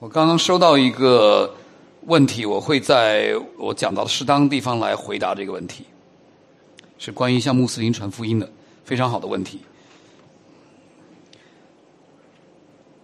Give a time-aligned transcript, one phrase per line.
[0.00, 1.54] 我刚刚收到一个
[2.06, 5.84] 问题，我会在我讲到的适当地方来回答这个问题，
[6.96, 8.50] 是关于向穆斯林传福音的，
[8.82, 9.60] 非常好的问题。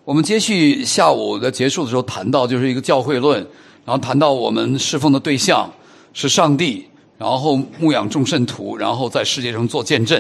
[0.07, 3.47] 我们接续下午的结束的时候谈到，就是一个教会论，
[3.85, 5.71] 然后谈到我们侍奉的对象
[6.15, 6.89] 是上帝，
[7.19, 10.19] 然后牧养众圣徒，然后在世界上做见证。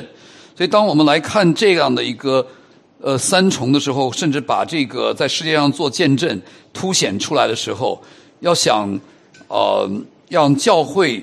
[0.54, 2.46] 所以，当我们来看这样的一个
[3.00, 6.40] 呃三重的时候，甚至把这个在世界上做见证
[6.72, 8.02] 凸显出来的时候，
[8.40, 8.98] 要想
[9.48, 9.90] 呃
[10.28, 11.22] 让教会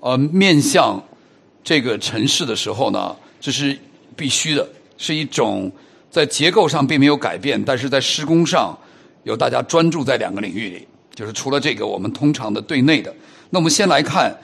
[0.00, 1.02] 呃面向
[1.62, 3.78] 这个城市的时候呢，这是
[4.16, 5.70] 必须的，是一种。
[6.10, 8.76] 在结构上并没有改变，但是在施工上
[9.24, 13.14] 有大家专注在两个领域里，就是除了这个我们通常的对内的。
[13.50, 14.34] 那我们先来看，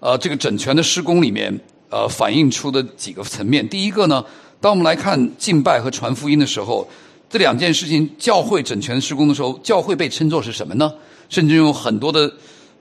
[0.00, 1.56] 呃，这个整全的施工里面，
[1.88, 3.66] 呃，反映出的几个层面。
[3.68, 4.22] 第一个呢，
[4.60, 6.88] 当我们来看敬拜和传福音的时候，
[7.28, 10.92] 这两件事情，教会整全施工的时候，教会被称作是什么呢？
[11.28, 12.32] 甚至有很多的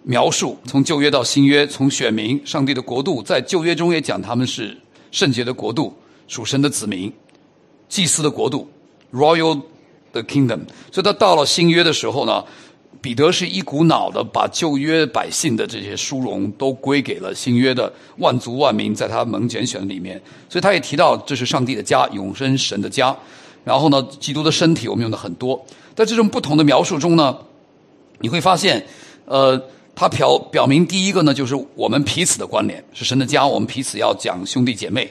[0.03, 4.77] 描述，从旧约到新约，从选民、上帝的国度，在旧约中也讲他们是
[5.11, 5.93] 圣洁的国度，
[6.27, 7.11] 属神的子民。
[7.89, 8.67] 祭司的国度
[9.13, 9.61] ，Royal
[10.11, 12.43] the Kingdom，所以他到了新约的时候呢，
[13.01, 23.15] 彼得是一股脑的把旧约百姓的这些殊荣都归给了新约的万族万民，在他蒙拣选里面，所以他也提到这是上帝的家，永生神的家。
[23.63, 27.37] 然后呢，基督的身体我们用的很多，在这种不同的描述中呢，
[28.19, 28.85] 你会发现，
[29.25, 29.61] 呃，
[29.95, 35.09] 他表表明第一个呢，就是我们彼此的关联是神的家，我们彼此要讲兄弟姐妹。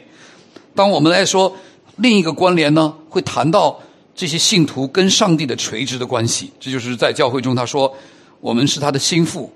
[0.75, 1.55] 当我们来说。
[1.97, 3.79] 另一个关联呢，会谈到
[4.15, 6.51] 这些信徒跟上帝的垂直的关系。
[6.61, 7.93] 这就是在教会中，他说
[8.41, 9.51] 我们是他的心腹，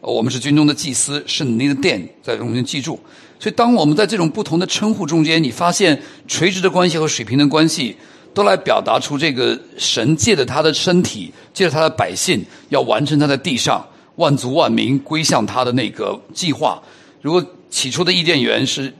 [0.00, 2.98] 我们是军中的祭司，是你的殿，在中间记住。
[3.38, 7.96] 所以，当我们在这种不同的称呼中间，你发现垂直的关系和水平的关系，
[8.32, 13.84] 都来表达出这个神借着他的身体，借着他的百姓，要完成他在地上
[14.16, 16.82] 万族万民归向他的那个计划。
[17.20, 18.92] 如果起初的伊甸园是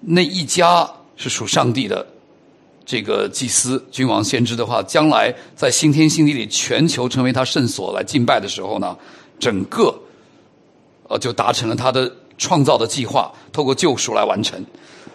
[0.00, 2.06] 那一家是属上帝的。
[2.86, 8.96] 这个祭司、君王、先知的话，将来在新天新地里，全球成为他圣所来敬拜的时候呢，
[9.40, 9.92] 整个
[11.08, 14.64] 呃就达成了他的创造的计划，透过救赎来完成。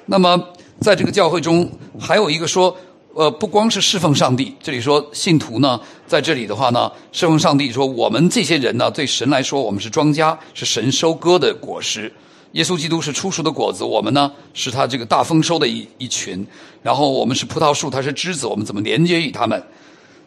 [0.05, 0.37] 那么
[0.81, 2.75] 在这个教会中，还有一个说，
[3.13, 12.11] 呃，不光是侍奉上帝，这里说信徒呢，在这里的话呢，侍奉上帝，说我们这些人呢，对神来说，我们是庄稼，是神收割的果实。
[12.53, 16.45] 耶稣基督是初熟的果子，我们呢是他这个大丰收的一一群。
[16.83, 19.61] 然后我们是葡萄树，它是枝子，我们怎么连接与他们？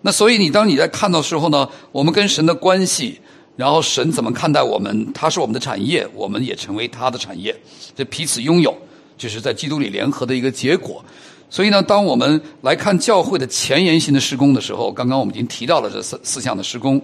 [0.02, 3.18] 那所以你当你在看到时候呢，我们跟神的关系，
[3.56, 5.12] 然后神怎么看待我们？
[5.12, 7.54] 他是我们的产业，我们也成为他的产业，
[7.96, 8.74] 这彼此拥有，
[9.18, 11.04] 就是在基督里联合的一个结果。
[11.50, 17.02] 所以呢，当我们来看教会的前沿性的施工的时候，刚刚我们已经提到了这四四项的施工，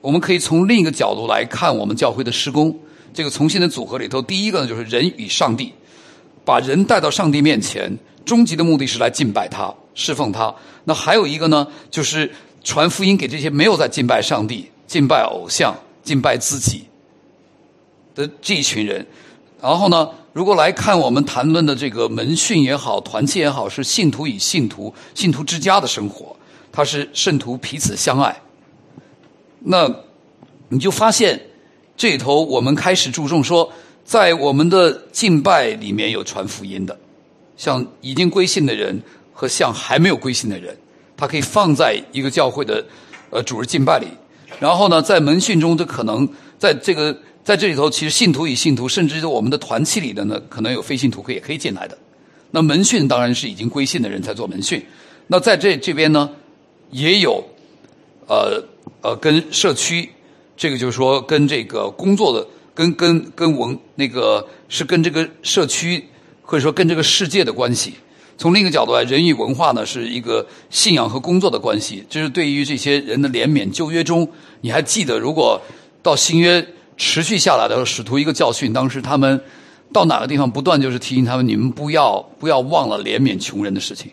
[0.00, 2.74] 我们可以从另一个角度来看我们教会的施工。
[3.12, 5.72] 这个重新的组合里头，第一个呢就是人与上帝，
[6.44, 10.54] 把人带到上帝面前，终极的目的是来敬拜他、侍奉他。
[10.84, 12.30] 那还有一个呢，就是
[12.62, 16.84] 传福音给这些没有在敬拜上帝、敬拜偶像、敬拜自己
[18.14, 19.04] 的这一群人。
[19.60, 26.36] 然后呢，如果来看我们谈论的这个门训也好、团契也好，是信徒与信徒、信徒之家的生活，
[26.70, 28.40] 它是圣徒彼此相爱。
[29.58, 29.92] 那
[30.68, 31.48] 你就发现。
[32.00, 33.70] 这里头，我们开始注重说，
[34.06, 36.98] 在我们的敬拜里面有传福音的，
[37.58, 38.98] 像已经归信的人
[39.34, 40.74] 和像还没有归信的人，
[41.14, 42.82] 他可以放在一个教会的
[43.28, 44.06] 呃主日敬拜里。
[44.58, 46.26] 然后呢，在门训中，这可能
[46.58, 51.98] 在这个在这里头，其实信徒与信徒，甚至是我们的团契里的呢，可能有非信徒可以也可以进来的。
[52.52, 54.82] 那门训当然是已经归信的人才做门训。
[55.26, 56.30] 那在这这边呢，
[56.92, 57.44] 也有
[58.26, 58.64] 呃
[59.02, 60.08] 呃跟社区。
[60.60, 66.04] 这个就是说，跟这个工作的，跟跟跟文那个是跟这个社区
[66.42, 67.94] 或者说跟这个世界的关系。
[68.36, 72.04] 从另一个角度来，人与文化呢是一个信仰和工作的关系。
[72.10, 74.28] 就是对于这些人的怜悯，旧约中
[74.60, 75.58] 你还记得，如果
[76.02, 76.62] 到新约
[76.98, 79.42] 持续下来的时候使徒一个教训，当时他们
[79.94, 84.12] 到哪个地方不断就是提醒他们，你们不要不要忘了怜悯穷人的事情。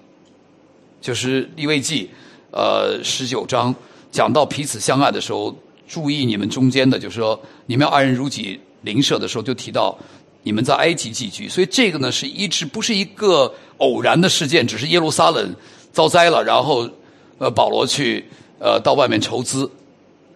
[1.02, 2.10] 就是利未记
[2.52, 3.76] 呃十九章
[4.14, 5.54] 讲到彼此相爱的时候。
[5.88, 9.98] 注意你们中间的，就是说你们要爱人如己邻舍的时候，就提到
[10.44, 15.56] 你们在埃及寄居，所以这个呢是一直不是一个偶然的事件，只是耶路撒冷
[15.94, 16.90] 遭灾了，然后
[17.38, 18.26] 呃保罗去
[18.60, 19.70] 呃到外面筹资，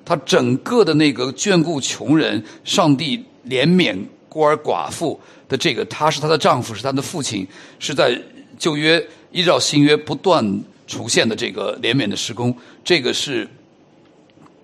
[0.05, 3.97] 他整个的那个眷顾穷人，上帝怜悯
[4.29, 5.19] 孤儿寡妇
[5.49, 7.45] 的这个，他是他的丈夫，是他的父亲，
[7.77, 8.17] 是在
[8.57, 13.47] 旧约依照新约不断出现的这个怜悯的施工，这个是。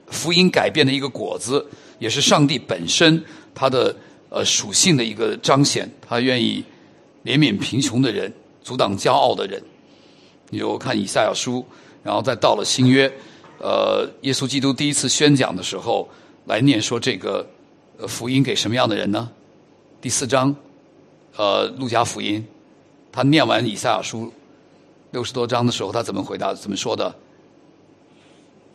[0.08, 1.66] 福音改变的一个果子，
[2.00, 3.24] 也是上帝本身
[3.54, 3.96] 他的
[4.30, 5.90] 呃属性的一个彰显。
[6.02, 6.64] 他愿意
[7.26, 8.32] 怜悯贫穷的人，
[8.64, 9.62] 阻挡骄傲的人。
[10.50, 11.66] 你就看以赛亚书，
[12.04, 13.12] 然后再到了新约，
[13.60, 16.08] 呃，耶稣基督第一次宣讲的时候，
[16.46, 17.46] 来念说这个
[17.98, 19.30] 呃福音给什么样的人呢？
[20.00, 20.56] 第四章，
[21.36, 22.48] 呃，路加福音，
[23.12, 24.32] 他念完以赛亚书
[25.12, 26.54] 六十多章的时候，他怎么回答？
[26.54, 27.14] 怎么说的？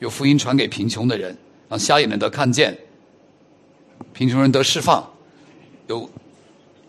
[0.02, 1.38] 有福音传给贫穷的人，
[1.68, 2.76] 让瞎眼的得看见，
[4.12, 5.08] 贫穷人得释放，
[5.86, 6.10] 有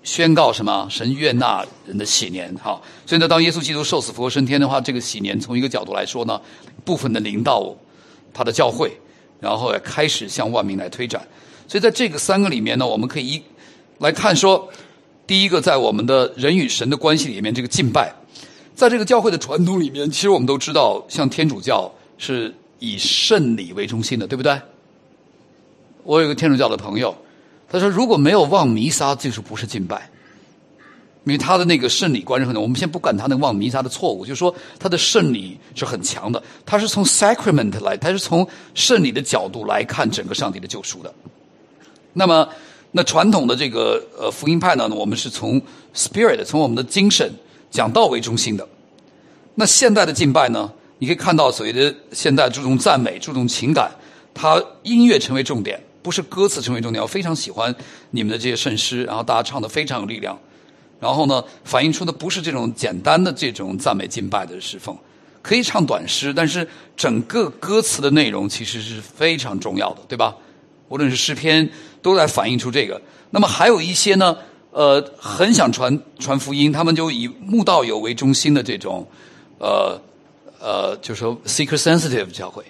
[0.02, 0.88] 宣告什么？
[0.90, 2.82] 神悦纳人的喜年，哈。
[3.06, 6.42] 所以呢，当耶稣基督受死复活升天的话，这个喜年从一个角度来说呢，
[6.84, 7.76] 部分的领导
[8.34, 8.92] 他的教会，
[9.40, 11.22] 然后也开始向万民来推展。
[11.68, 13.44] 所以在这个三个里面呢，我们可以一
[14.00, 14.68] 来看说，
[15.28, 18.12] 第一个在我们的人与神的关系里面，这个敬拜，
[18.74, 22.52] 在这个教会的传统里面，其实我们都知道，像天主教是。
[22.84, 24.62] 以圣礼为中心的，对不对？
[26.04, 27.16] 我有个天主教的朋友，
[27.70, 30.10] 他说如果没有望弥撒，就是不是敬拜，
[31.24, 38.46] 因为他的那个圣礼观是很我们先不管他那个望弥撒的错误，就说他的圣礼是很强的，他是从 sacrament 来，他是从
[38.76, 41.14] 圣礼的角度来看整个上帝的救赎的。
[42.12, 42.50] 那么，
[42.92, 45.62] 那传统的这个呃福音派呢，我们是从
[45.96, 47.32] spirit 从我们的精神
[47.72, 48.68] 讲道为中心的。
[49.56, 50.70] 那现代的敬拜呢？
[51.04, 53.92] 你可以看到，所谓的现代注重赞美、注重情感，
[54.34, 57.02] 它音乐成为重点，不是歌词成为重点。
[57.02, 57.76] 我非常喜欢
[58.12, 60.40] 你们的这些圣诗，然后大家唱的非常有力量。
[61.02, 64.98] 然后呢，反映出的不是这种简单的这种赞美敬拜的侍奉，
[65.42, 66.66] 可以唱短诗，但是
[66.96, 70.34] 整个歌词的内容其实是非常重要的，对吧？
[70.88, 71.70] 无论是诗篇，
[72.02, 73.02] 都在反映出这个。
[73.32, 74.38] 那么还有一些呢，
[74.72, 79.06] 呃，很想传传福音，他们就以慕道友为中心的这种，
[79.60, 80.00] 呃。
[80.64, 82.64] 呃，就说 seeker sensitive 教会，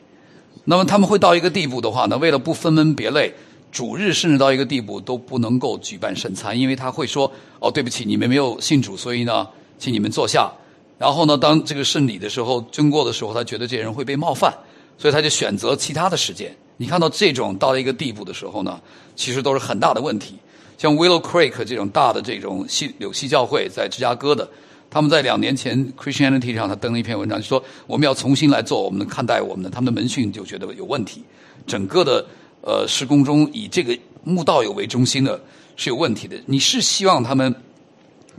[0.65, 3.31] 那么他们会到一个地步的话呢，为了不分门别类，
[3.71, 9.47] 主日甚至到一个地步都不能够举办圣餐，因为他会说，哦，对不起，你们没有信主，所以呢，
[9.77, 10.51] 请你们坐下。
[10.97, 14.51] 然后呢，当这个圣礼的时候经过的时候，他觉得这些人会被冒犯，
[14.97, 16.51] 所以他就选择其他的时间。
[16.77, 18.81] 你看到这种到了一个地步的时候呢，
[19.15, 20.33] 其实都是很大的问题。
[20.79, 24.49] 像 Willow Creek 这种大的这种西柳溪教会，在芝加哥的。
[24.93, 31.23] 他们在两年前 Christianity 上，他登了一篇文章，就说我们要重新来做我们的看待我们的，他们的门训就觉得有问题，
[31.65, 32.23] 整个的
[32.61, 35.41] 呃施工中以这个墓道友为中心的
[35.75, 36.39] 是有问题的。
[36.45, 37.55] 你是希望他们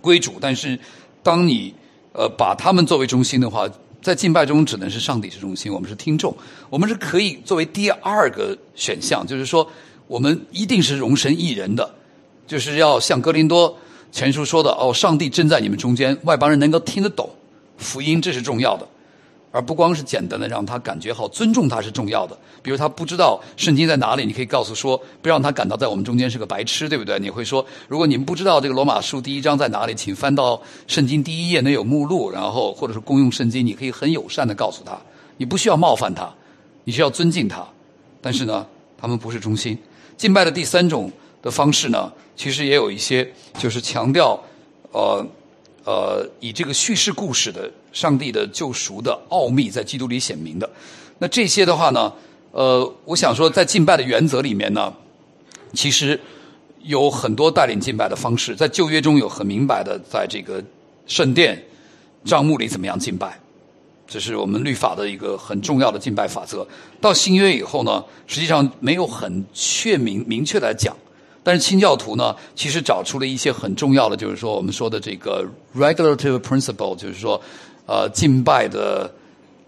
[0.00, 0.78] 归主，但是
[1.24, 1.74] 当你
[2.12, 3.68] 呃把他们作为中心的话，
[4.00, 6.32] 在敬拜中只能是上帝是中心，我们是听众，
[6.70, 9.68] 我们是可以作为第二个选项，就是说
[10.06, 11.92] 我们一定是容神一人的，
[12.46, 13.76] 就是要像哥林多。
[14.14, 17.28] 前书说的哦，上帝正在你们中间，外邦人能够听得懂
[17.76, 18.86] 福音，这是重要的，
[19.50, 22.38] 而不光是简单的让他感觉好，尊重他是重要的。
[22.62, 27.18] 比如他不知道圣经在哪里，你可以告诉说，不让他感到在我们中间是个白痴，对不对？
[27.18, 34.96] 你会说，如果你们不知道这个罗马书第一章在哪里，请翻到圣经第一页，那有目录，然后或者是公用圣经，你可以很友善的告诉他，
[35.38, 36.32] 你不需要冒犯他，
[36.84, 37.66] 你需要尊敬他。
[38.20, 38.64] 但是呢，
[38.96, 39.76] 他们不是中心。
[40.16, 41.10] 敬拜的第三种。
[41.44, 44.42] 的方式呢，其实也有一些，就是强调，
[44.92, 45.22] 呃，
[45.84, 50.68] 呃，以这个叙事故事的上帝的救赎的奥秘在基督里显明的。
[51.18, 52.10] 那这些的话呢，
[52.52, 54.90] 呃，我想说，在敬拜的原则里面呢，
[55.74, 56.18] 其实
[56.80, 58.56] 有很多带领敬拜的方式。
[58.56, 60.64] 在旧约中有很明白的，在这个
[61.06, 61.62] 圣殿
[62.24, 63.38] 帐幕里怎么样敬拜，
[64.06, 66.66] 这是我们律法的一个很重要的敬拜法则。
[67.02, 70.96] 到新约以后呢，实际上没有很确明明确来讲。
[71.44, 75.46] 但是清教徒呢，其实找出了一些很重要的，就是说我们说的这个
[75.76, 77.38] regulative principle，就是说，
[77.84, 79.08] 呃，敬拜的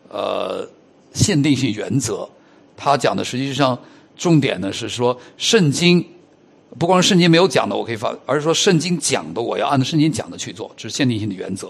[0.09, 0.67] 呃
[1.13, 2.27] 限定性原则。
[2.77, 3.79] 他讲的实际上
[4.17, 6.03] 重点呢是说，圣经
[6.79, 11.69] 不光是圣经没有讲的，我可以发，而是说圣经讲的，我要按照圣经讲的去做，这是限定性的原则。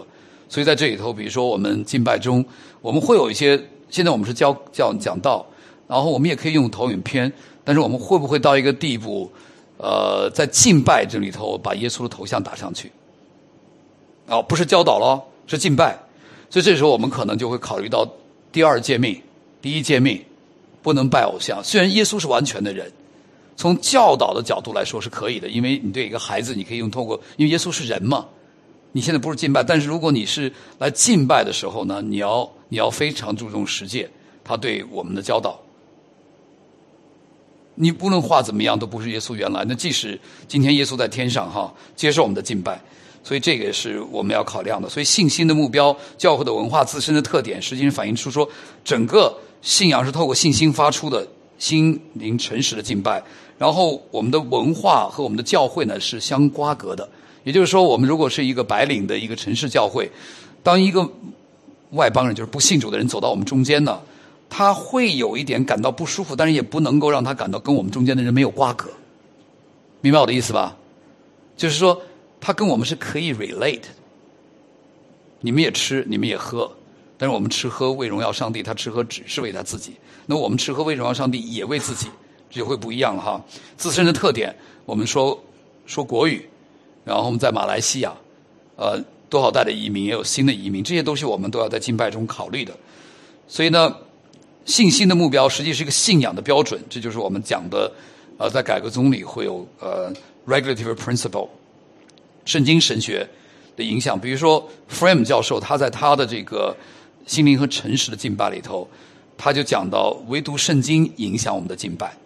[0.49, 2.45] 所以在这里头，比如说我们敬拜中，
[2.81, 3.61] 我们会有一些，
[3.91, 5.45] 现在我们是教教讲道，
[5.89, 7.33] 然后我们也可以用投影片，
[7.65, 9.29] 但是我们会不会到一个地步？
[9.79, 12.91] 呃，在敬拜这里头，把耶稣的头像打上去，
[14.27, 15.99] 哦，不是教导了，是敬拜，
[16.49, 18.07] 所以这时候我们可能就会考虑到
[18.51, 19.21] 第二诫命、
[19.61, 20.25] 第一诫命，
[20.83, 21.63] 不能拜偶像。
[21.63, 22.91] 虽然耶稣是完全的人，
[23.57, 28.27] 从教导的角度来说是可以的，因为你对一个孩子，你可以用透过，因为耶稣是人嘛。
[28.93, 34.09] 你现在不是敬拜，但是如果你是来敬拜的时候呢，你要你要非常注重实践
[34.43, 35.61] 他对我们的教导。
[37.77, 39.65] 你不论画怎么样，都不是耶稣原来。
[39.69, 40.19] 那即使
[40.49, 42.81] 今天耶稣在天上哈，接受我们的敬拜，
[43.23, 44.89] 所以这个是我们要考量的。
[44.89, 48.49] 所以信心的目标、教会的文化自身的特点，实际上反映出说，
[48.85, 51.27] 整个信仰是透过信心发出的，
[51.59, 53.23] 心灵诚实的敬拜。
[53.59, 57.09] 然后我们的文化和我们的教会呢是相瓜葛的。
[57.45, 60.11] 也就是说，我们如果是一个白领的一个城市教会，
[60.63, 61.09] 当一个
[61.91, 64.01] 外邦人，就是不信主的人走到我们中间呢，
[64.49, 68.89] 他会有一点感到不舒服，但是也不能够让他感到跟我们中间的人没有瓜葛。
[70.01, 70.77] 明白我的意思吧？
[71.57, 72.01] 就是说，
[72.41, 73.83] 他跟我们是可以 relate。
[75.41, 76.71] 你们也吃，你们也喝，
[77.19, 79.95] 但是我们吃喝为荣耀上帝，他吃喝只是为他自己。
[80.27, 82.09] 那我们吃喝为荣耀上帝，也为自己，
[82.51, 83.45] 这就会不一样了哈。
[83.77, 85.41] 自身的特点，我们说
[85.87, 86.49] 说国语，
[87.05, 88.13] 然后我们在马来西亚，
[88.77, 88.99] 呃，
[89.29, 92.77] 多少代的移民也有新的移民，这些都是我们都要在敬拜中考虑的。
[93.47, 93.97] 所以呢，
[94.67, 97.91] 信心的目标实际是一个信仰的标准，这就是我们讲的，
[98.37, 100.13] 呃，在改革宗里会有呃
[100.47, 101.49] regulative principle，
[102.45, 103.27] 圣经神学。
[103.77, 106.75] 的影响，比如说，Frame 教授他在他的这个
[107.27, 108.89] 心灵和诚实的敬拜里头，
[109.37, 112.17] 他就讲到，唯独圣经影响我们的敬拜。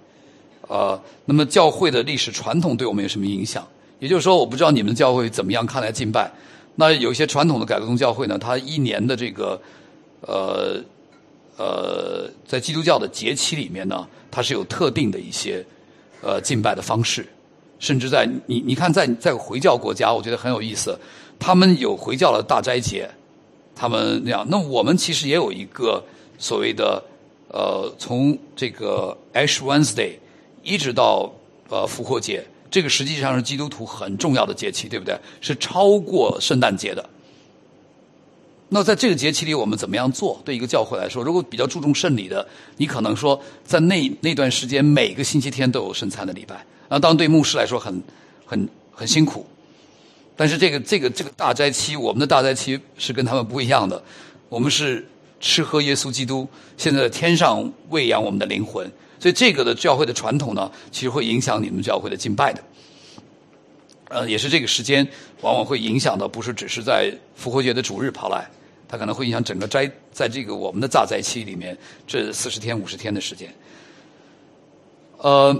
[0.68, 3.66] 呃，那么教会的历史传统对我们有什么影响？
[3.98, 6.30] 也就是说，我不知道你们教会怎么样看待敬拜。
[6.76, 9.60] 那有些传统的改革宗教会呢，它一年的这个
[10.20, 10.80] 呃
[11.60, 15.62] 呃，在基督教的节期里面呢，它是有特定的一些
[16.22, 17.26] 呃敬拜的方式，
[17.78, 20.98] 甚至在你你看，在在回教国家，我觉得很有意思。
[21.38, 23.10] 他们有回教的大斋节，
[23.76, 24.46] 他们那样。
[24.48, 26.02] 那我们其实也有一个
[26.38, 27.02] 所谓的
[27.48, 30.12] 呃，从这个 Ash Wednesday
[30.62, 31.30] 一直到
[31.68, 35.14] 呃复活节，这个实际上是基督徒很重要的节气，对不对？
[35.42, 37.04] 是超过圣诞节的。
[38.72, 40.40] 那在这个节气里，我们怎么样做？
[40.44, 42.46] 对一个教会来说，如果比较注重圣礼的，
[42.76, 46.64] 你可能说在那那段时间每个星期天都有圣餐的礼拜。
[46.88, 48.02] 那当然对牧师来说很
[48.46, 49.44] 很很辛苦。
[50.36, 54.00] 但是这个这个这个大斋期，我们的大斋期是跟他们不一样的。
[54.48, 55.04] 我们是
[55.40, 58.90] 吃喝耶稣基督，现在在天上喂养我们的灵魂。
[59.18, 62.62] 所以这个的教会的传统呢，其实会影响你们教会的敬拜的。
[64.08, 65.06] 呃，也是这个时间，
[65.42, 68.48] 往往会影响到，不是只是在复活节的主日跑来，
[68.90, 73.48] 它可能会影响整个斋，在这个我们的大斋期里面，这四十天五十天的时间。
[75.18, 75.54] 呃，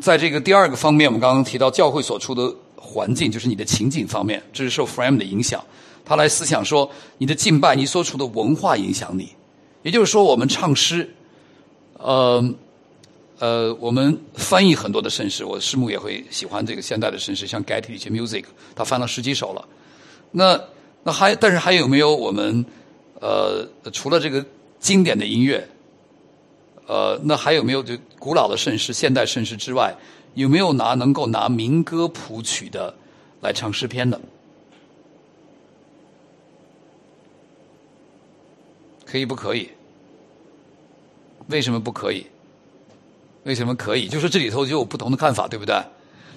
[0.00, 2.54] 在这个第二个方面，我们刚刚提到教会所处的。
[2.82, 5.64] 环境就是你的情景方面，这是受 Frame 的影响。
[6.04, 9.28] 他来思想说，你的敬拜，你所处的文化影响你。
[9.82, 11.08] 也就是说，我们唱诗，
[11.98, 12.52] 呃，
[13.38, 15.44] 呃，我们翻译很多的圣诗。
[15.44, 18.44] 我师母也会喜欢这个现代的圣诗，像 Getty 一些 Music，
[18.74, 19.64] 他翻了十几首了。
[20.32, 20.60] 那
[21.02, 22.64] 那还，但是还有没有我们
[23.20, 24.44] 呃，除了这个
[24.78, 25.66] 经典的音乐，
[26.86, 29.96] 呃，那还有没有就古老的圣诗、现代圣诗之外？
[30.34, 32.94] 有没有拿能够拿民歌谱曲的
[33.40, 34.20] 来唱诗篇的？
[39.04, 39.68] 可以不可以？
[41.48, 42.24] 为什么不可以？
[43.42, 44.06] 为什么可以？
[44.06, 45.82] 就说这里头就有不同的看法，对不对？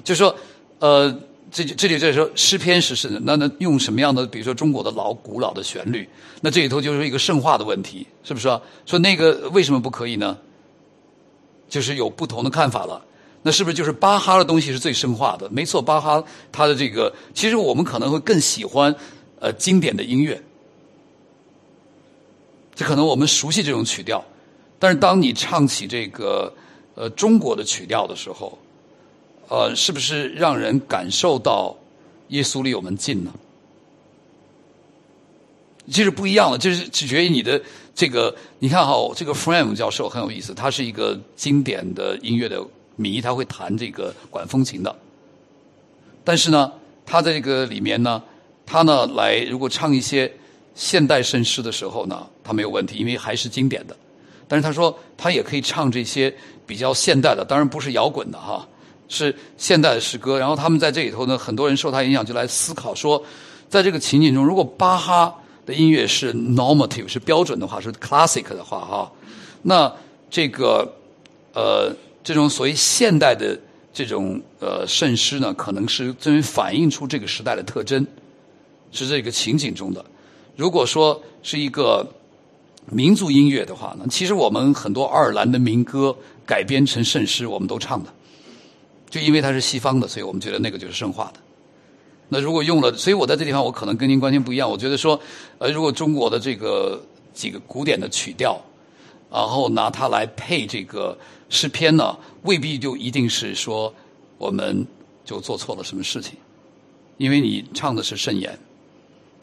[0.04, 0.36] 就说，
[0.80, 1.16] 呃，
[1.52, 4.26] 这这里就是说诗篇是是那那用什么样的？
[4.26, 6.08] 比如说中国的老古老的旋律，
[6.42, 8.62] 那这里头就是一个圣化的问题，是不是啊？
[8.86, 10.38] 说那个为什么不可以呢？
[11.70, 13.04] 就是有不同的看法了。
[13.46, 15.50] 那是不是就是巴哈的东西是最生化的？
[15.50, 18.96] 没错，巴哈他的这个，其实我们可能会更喜欢
[19.40, 20.42] 呃经典的音乐，
[22.74, 24.24] 这可能我们熟悉这种曲调，
[24.80, 26.54] 但是当你唱起这个
[26.96, 28.58] 呃中国的曲调的时候，
[29.48, 31.76] 呃，是不是让人感受到
[32.30, 33.32] 耶稣离我们近呢？
[35.92, 37.62] 其实不一样的，就是取决于你的
[37.94, 38.36] 这个。
[38.60, 42.66] 你看哈，这个 Frame 教授很有意思，他是一个经典的音乐的。
[42.96, 44.96] 迷他会弹这个管风琴的，
[46.24, 46.72] 但是呢，
[47.04, 48.22] 他在这个里面呢，
[48.68, 50.32] 他呢来如果唱一些
[50.76, 53.98] 现代圣诗的时候呢，他没有问题，因为还是经典的。
[54.48, 56.32] 但是他说他也可以唱这些
[56.68, 58.68] 比较现代的，当然不是摇滚的哈，
[59.14, 60.40] 是现代的诗歌。
[60.40, 63.24] 然后他们在这里头呢，很多人受他影响，就来思考说，
[63.70, 65.34] 在这个情景中，如果巴哈
[65.66, 69.12] 的音乐是 normative 是标准的话，是 classic 的话哈，
[69.62, 69.94] 那
[70.30, 70.92] 这个
[71.54, 71.96] 呃。
[72.26, 73.60] 这种所谓现代的
[73.94, 78.08] 这种呃圣诗呢，可能是真反映出这个时代的特征，
[78.94, 80.06] 是这个情景中的。
[80.56, 82.10] 如果说是一个
[82.90, 86.16] 民族音乐的话呢，其实我们很多爱尔兰的民歌
[86.46, 88.10] 改编成圣诗，我们都唱的，
[89.14, 91.40] 就因为它是西方的，所以我们觉得那个就是圣化的。
[92.30, 95.20] 那如果用了，所以我在这地方我可能跟您观念不一样，我觉得说，
[95.60, 97.00] 呃，如果中国的这个
[97.32, 98.60] 几个古典的曲调，
[99.30, 101.16] 然后拿它来配这个。
[101.50, 103.94] 诗篇呢，未必就一定是说
[104.40, 104.88] 我们
[105.24, 106.36] 就做错了什么事情，
[107.18, 108.58] 因为你唱的是圣言，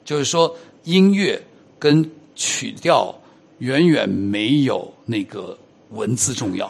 [0.05, 1.41] 就是说音乐
[1.79, 3.15] 跟曲调
[3.59, 5.57] 远远没有那个
[5.91, 6.69] 文字重要。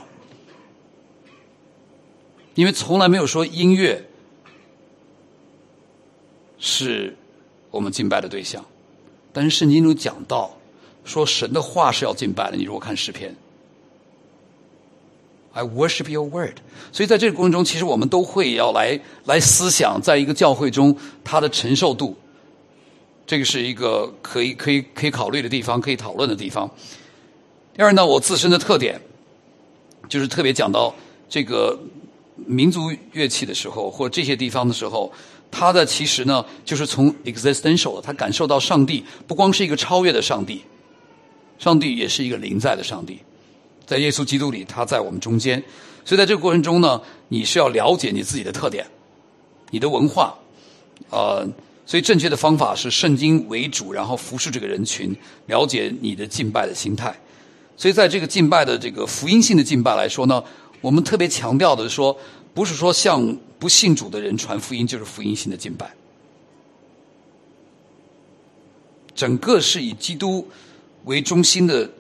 [2.61, 4.05] 因为从来没有说音乐
[6.59, 7.17] 是
[7.71, 8.63] 我们敬拜的对象，
[9.33, 10.59] 但是圣经中讲到
[11.03, 12.59] 说神的话是要敬拜的。
[12.59, 13.35] 你如果看诗篇
[15.55, 16.59] ，I worship your word。
[16.93, 22.15] 所以在这个过程中，其实我们都会要来来思想，在一个教会中它的承受度，
[23.27, 26.71] 这个是一个可以可以可以考虑的地方，可以讨论的地方。
[27.75, 29.01] 第二呢，我自身的特点
[30.11, 30.95] 就是特别讲到
[31.27, 31.81] 这个。
[32.47, 35.13] 民族乐器的时候，或这些地方的时候，
[35.51, 40.63] 他的其实呢，就是从 existential，他感受到上帝不光是一个超越的上帝，
[41.59, 43.19] 上帝也是一个临在的上帝，
[43.87, 45.63] 在耶稣基督里，他在我们中间。
[46.05, 48.87] 所以在这个过程中呢，你是要了解你自己的特点，
[49.71, 50.35] 你的文化，
[51.11, 51.47] 呃，
[51.85, 55.15] 所以正确的方法是圣经为主，然后服侍这个人群，
[55.47, 57.15] 了解你的敬拜的心态。
[57.77, 60.43] 所以在这个敬拜的这个福音性的敬拜来说呢。
[60.81, 62.17] 我们特别强调的说，
[62.55, 65.93] 不是说向不信主的人传福音就是福音性的敬拜，
[69.15, 70.49] 整个是以基督
[71.05, 71.91] 为中心的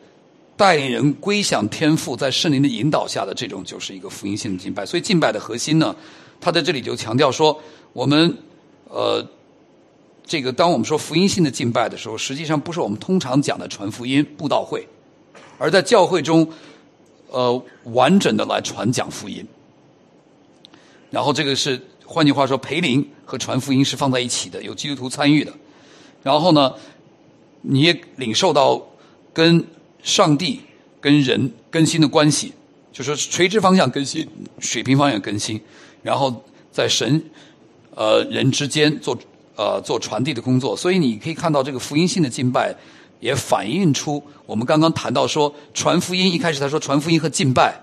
[0.57, 4.87] 带领人归向天父，在圣灵的引导下的这种就是一个福音性的敬拜。
[4.87, 5.95] 所以敬拜的核心呢，
[6.41, 7.61] 他在这里就强调说，
[7.93, 8.35] 我们
[8.89, 9.23] 呃，
[10.25, 14.89] 这个当我们说福音性的敬拜的时候，实际上不是我们通常讲的传福音布道会，
[15.59, 16.51] 而在教会中。
[17.33, 19.47] 呃，完整的来传讲福音，
[21.11, 25.53] 然后这个是换句话说，培灵和传福音是放在一起的，有基督徒参与的。
[26.25, 26.75] 然后呢，
[27.63, 28.85] 你也领受到
[29.33, 29.65] 跟
[30.03, 30.61] 上帝、
[31.01, 32.53] 跟人更新的关系，
[32.93, 35.61] 就说垂直方向更新，水平方向更新，
[36.03, 37.23] 然后在神
[37.95, 39.17] 呃人之间做
[39.55, 40.77] 呃做传递的工作。
[40.77, 42.75] 所以你可以看到这个福音性的敬拜。
[43.21, 47.81] 也反映出我们刚刚谈到说传福音，一开始他说传福音和敬拜，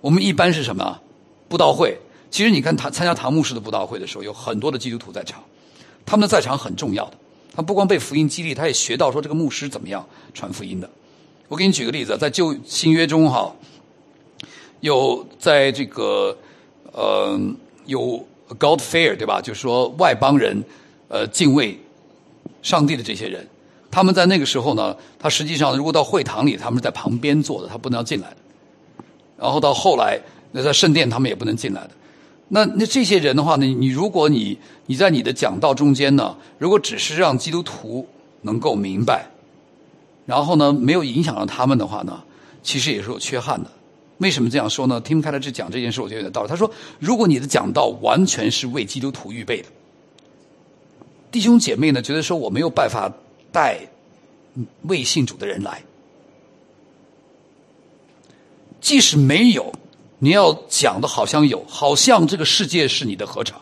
[0.00, 1.00] 我们一般是什么？
[1.48, 1.98] 布道会。
[2.30, 5.42] 其实你看他参加唐牧师的布道会的时候，有很多的基督徒在场，
[6.06, 7.12] 他们的在场很重要的。
[7.54, 10.88] 他不光被福音激励，他也学到说这个牧师怎么样传福音的。
[11.48, 13.54] 我给你举个例子，在旧新约中哈，
[14.80, 16.34] 有在这个
[16.92, 17.38] 呃
[17.84, 18.26] 有
[18.58, 19.42] God fear 对吧？
[19.42, 20.64] 就是说外邦人
[21.08, 21.78] 呃敬畏
[22.62, 23.46] 上帝的这些人。
[23.92, 28.36] 他们在那个时候呢，他实际上如果到会堂里，他们是在旁边坐的，他不能进来的。
[29.36, 30.18] 然后到后来，
[30.52, 31.90] 那在圣殿他们也不能进来的。
[32.48, 38.08] 那那这些人的话呢，你如果你你在你的讲道中间呢，如果只是让基督徒
[38.40, 39.26] 能够明白，
[40.24, 42.22] 然后呢没有影响到他们的话呢，
[42.62, 43.70] 其实也是有缺憾的。
[44.18, 44.98] 为什么这样说呢？
[45.02, 46.48] 听开了这讲这件事，我觉得有点道理。
[46.48, 49.68] 他说，如果你的讲道完全是为基督徒预备的，
[51.30, 53.12] 弟兄姐妹呢觉得说我没有办法。
[53.52, 53.78] 带
[54.82, 55.82] 未信主的人来，
[58.80, 59.72] 即使没有，
[60.18, 63.60] 你要讲的好像有，好像这个世界是你的合场。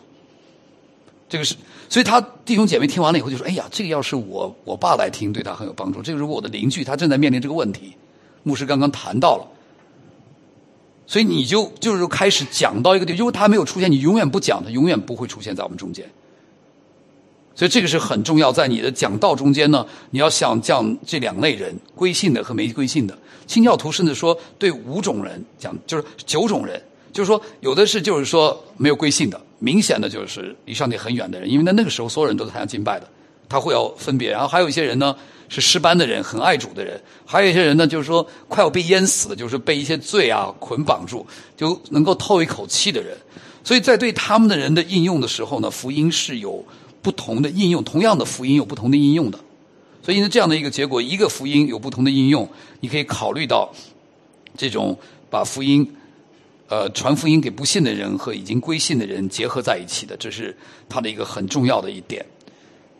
[1.29, 1.55] 这个是，
[1.87, 6.01] 所以他弟兄姐妹听完了以后就说：“哎呀，这个要是我我爸来听，对他很有帮助。
[6.01, 7.93] 这个如果我的邻居他正在面临这个问题，
[8.43, 9.47] 牧师刚刚谈到了，
[11.07, 16.09] 所以你就就是开始讲到一个地，因为他没有出现，你永远不讲，他永远不会出现在我们中间。”
[17.53, 23.15] 所以这个是很重要，在你的讲道中间呢，你要想讲这两类人：归信的和没归信的。
[23.45, 33.07] 清教徒甚至说对五种人讲，就是九种人，就是说有的是就是说没有归信的，明显的就是离上帝很远的人，因为在那个时候所有人都在台上敬拜的，
[33.49, 34.31] 他会要分别。
[34.31, 35.13] 然后还有一些人呢
[35.49, 43.15] 是失班的人，很爱主的人；还有一些人呢就是说快要被淹死的，就是被一些罪啊捆绑住，就能够透一口气的人。
[43.63, 46.63] 所以在对他们的人的应用的时候呢，福音是有。
[47.01, 49.39] 不同的应用，同样的福音有不同的应用的，
[50.03, 52.47] 所以呢，这样的一个结果，一个福音有不同的应用，
[52.79, 53.73] 你可以考虑到
[54.55, 54.97] 这种
[55.29, 55.95] 把福音，
[56.67, 60.55] 呃，传福音给不信的人和已经归信的人结合在一起的，这是
[60.87, 62.25] 它的一个很重要的一点。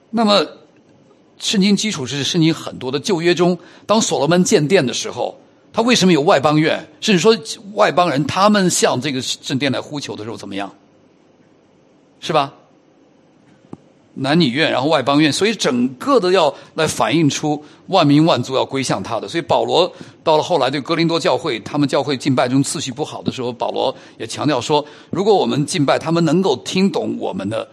[0.10, 0.46] 那么，
[1.38, 5.40] 圣经基础是圣经很多的旧约中，当所罗门建殿的时候，
[5.72, 6.88] 他为什么有外邦院？
[7.00, 7.38] 甚至说
[7.74, 10.74] 外邦人他们向这个圣殿来呼求的时候怎么样？
[12.20, 12.54] 是吧？
[14.16, 19.28] 男女院，然后外邦院，所以整个的要来反映出万民万族要归向他的。
[19.28, 19.92] 所以保罗
[20.24, 27.66] 到了后来对哥林多教会，他们教会敬拜中次序不好的时候，保罗也强调说，如果我们敬拜，他们能够听懂我们的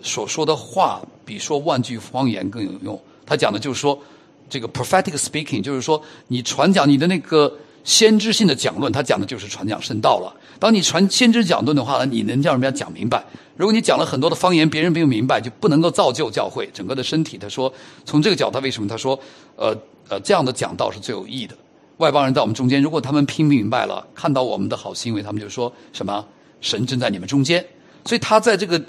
[0.00, 3.00] 所说的话，比说万句方言更有用。
[3.26, 3.98] 他讲的就是说，
[4.48, 10.32] 这个 prophetic speaking，就是说你传讲你的那个先知性的讲论，他讲的就是传讲圣道了。
[10.60, 13.24] 当你传先知讲论的话，你能叫人家讲明白。
[13.56, 17.38] 如果你讲了很多的方言，别人没有明白，就不能够造就教会整个的身体。
[17.38, 17.72] 他说，
[18.04, 19.18] 从这个角度，为什么他说，
[19.56, 19.76] 呃
[20.08, 21.56] 呃，这样的讲道是最有益的。
[21.96, 26.24] 外邦人在我们中间，如果他们听明白了，看到我们的好行为，他们就说什么
[26.60, 27.64] 神正在你们中间。
[28.04, 28.82] 所以他在这个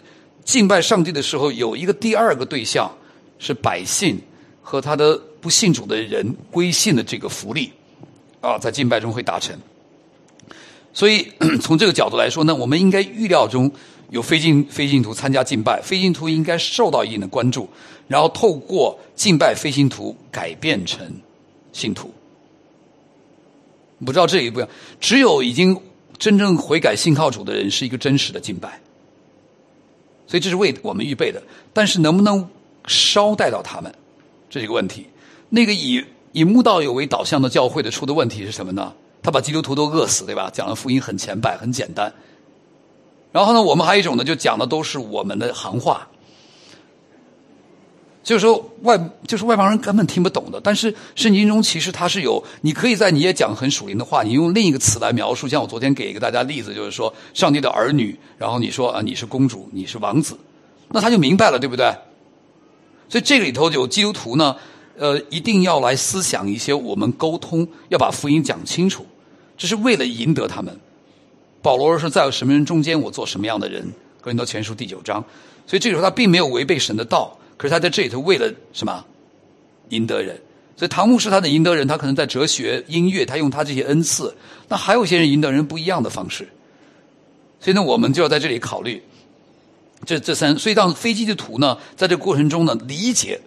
[0.44, 2.92] 敬拜上帝的时候，有一个第二个对象
[3.40, 4.20] 是百姓
[4.62, 7.72] 和他的不信主的人归信的这个福利
[8.42, 9.58] 啊，在敬拜中会达成。
[10.94, 13.72] 所以 从这个角度来说呢，我们应该预料中
[14.10, 17.70] 有非信非信徒参加敬拜，非信徒应该受到一定的关注，
[18.08, 21.06] 然后透过敬拜非信徒改变成
[21.72, 22.12] 信徒。
[24.06, 24.66] 不知道这一步，
[25.00, 25.80] 只有已经
[26.18, 28.82] 真正悔改信靠主的人，是一个真实的敬拜。
[30.28, 32.50] 所以这是为我们预备的，但是能不能
[32.88, 33.94] 捎带到他们，
[34.50, 35.06] 这是一个问题。
[35.50, 38.94] 那个以以慕道友为导向的教会的出的问题是什么呢？
[39.24, 40.50] 他把基督徒都饿死，对吧？
[40.52, 42.14] 讲的福音很浅白，很简单。
[43.32, 46.08] 然后呢，我们还有一种呢，就讲的都是我们的行话。
[48.24, 60.38] 就是说外就是外邦人根本听不懂的，但是圣经中其实它是有，你可以在你也讲很属灵的话，你用另一个词来描述，像我昨天给一个大家例子，就是说上帝的儿女，然后你说啊你是公主，你是王子，
[60.90, 61.92] 那他就明白了，对不对？
[63.10, 64.56] 所以这里头有基督徒呢，
[64.98, 69.04] 呃，一定要来思想一些我们沟通，要把福音讲清楚，
[69.62, 70.76] 这是为了赢得他们。
[71.62, 73.86] 保罗说，在什么人中间，我做什么样的人？
[74.20, 75.24] 哥林多前书第九章，
[75.68, 77.38] 所以这个时候他并没有违背神的道。
[77.58, 79.06] 可是他在这里头为了什么
[79.90, 80.36] 赢得人？
[80.76, 84.36] 所以唐牧是他的赢得人，他可能在哲学、音乐，他用他这些恩赐。
[84.68, 86.50] 那还有些人赢得人不一样的方式。
[87.60, 89.00] 所以呢，我们就要在这里考虑
[90.08, 90.58] 这这三。
[90.58, 93.40] 所以让飞机的图呢，在这个过程中呢，理解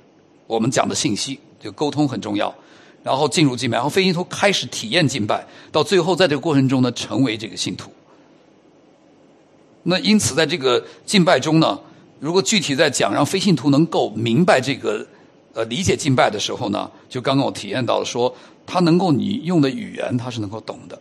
[0.46, 2.54] 我们讲的信息，就沟通很重要。
[3.04, 7.92] 然后进入敬拜，然后飞机图开始体验敬拜，到最后在这个过程中呢，成为这个信徒。
[9.84, 11.78] 那因此，在这个敬拜中呢。
[12.20, 15.06] 如果具体在讲让非信徒能够明白这个，
[15.52, 20.98] 呃，理解敬拜的时候呢，就刚刚我体验到了，说他能够你用的语言他是能够懂的。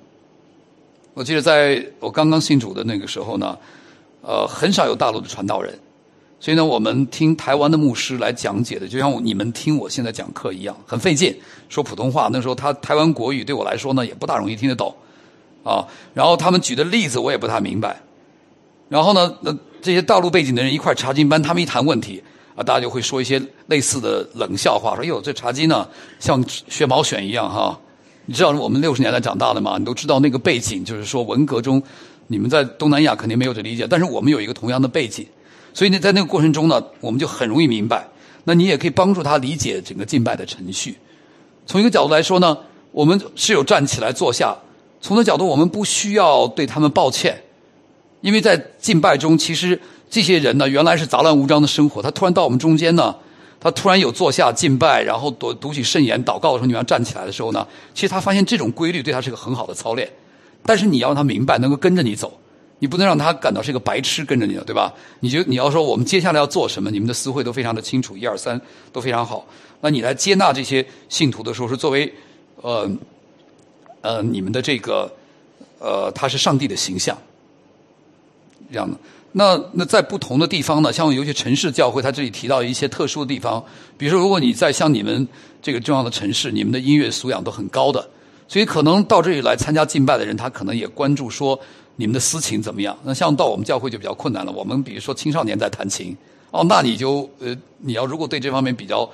[1.13, 3.57] 我记得在我刚刚信主的那个时候呢，
[4.21, 5.79] 呃，很少有大陆的传道人，
[6.43, 11.34] 所以呢，我们听台湾的牧师来讲解的，就像你们听我现在讲课一样，很费劲。
[11.69, 14.93] 说普通话那时候他台湾国语对我来说呢，也不大容易听得懂，
[15.63, 18.01] 啊，然后他们举的例子我也不太明白，
[18.89, 19.58] 然后呢，那。
[19.82, 22.23] 这些大陆背景的人一块查经班，他们一谈问题
[22.56, 25.86] 啊，大家就会说一些类似的冷笑话，说：“哟，这查经呢，
[26.21, 27.77] 像学毛选一样哈。”
[28.25, 29.77] 你知道我们六十年代长大的嘛？
[29.77, 31.84] 你都知道那个背景，就是说文革中，
[32.27, 35.27] 你们在东南亚肯定没有这理解，但是我们有一个同样的背景，
[35.73, 38.07] 所以呢，在那个过程中呢，我们就很容易明白。
[38.45, 40.97] 那你也可以帮助他理解整个敬拜的程序。
[41.65, 42.57] 从一个角度来说呢，
[42.91, 44.53] 我们是有站起来坐下；
[45.01, 47.41] 从这角度，我们不需要对他们抱歉。
[48.21, 52.01] 因为在敬拜中，其实这些人呢，原来是杂乱无章的生活。
[52.01, 53.15] 他突然到我们中间呢，
[53.59, 60.09] 他突然有坐下敬拜，然后读读起圣言、祷告的时候，你要站起来的时候呢，其实他发现这种规律对他是个很好的操练。
[60.65, 62.39] 但是你要让他明白，能够跟着你走，
[62.84, 64.93] 你不能让他感到是一个白痴跟着你的，对吧？
[65.22, 68.60] 你就你要说我们接下来要做什么，你们的思会都非常的清楚，一二三
[68.91, 69.48] 都非常好。
[69.80, 72.13] 那你来接纳这些信徒的时候，是作为
[72.58, 72.91] 呃
[74.02, 75.10] 呃你们的这个
[75.80, 77.17] 呃他是上帝的形象。
[78.69, 78.98] 这样的，
[79.32, 83.63] 那那在不同的地方呢，像尤其城市教会，他这里提到一些特殊的地方，
[83.98, 85.26] 比如说，如果你在像你们
[85.62, 88.10] 这个重要的城市，你们的音乐素养都很高的，
[88.50, 91.58] 所以可能到这里来参加敬拜的人，他可能也关注说
[91.95, 92.97] 你们的私情怎么样。
[93.03, 96.15] 那像到我们教会就比较困难了，我们比如说青少年在弹琴，
[96.51, 99.10] 哦，那你就呃，你要如果对这方面比较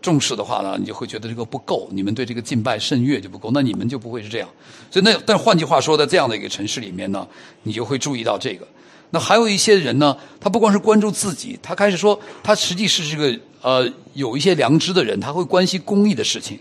[0.00, 4.48] 重视的话呢，你就会觉得这个不够，你们对这个敬拜圣乐就不够，那你们就不会是这样。
[4.90, 7.26] 所以那但换句话说，在这样的一个城市里面呢，
[7.64, 8.66] 你就会注意到这个。
[9.10, 16.56] 那还有一些人呢，他不光是关注自己，他开始说，他实际是这个呃有一些良知的人，他会关心公益的事情。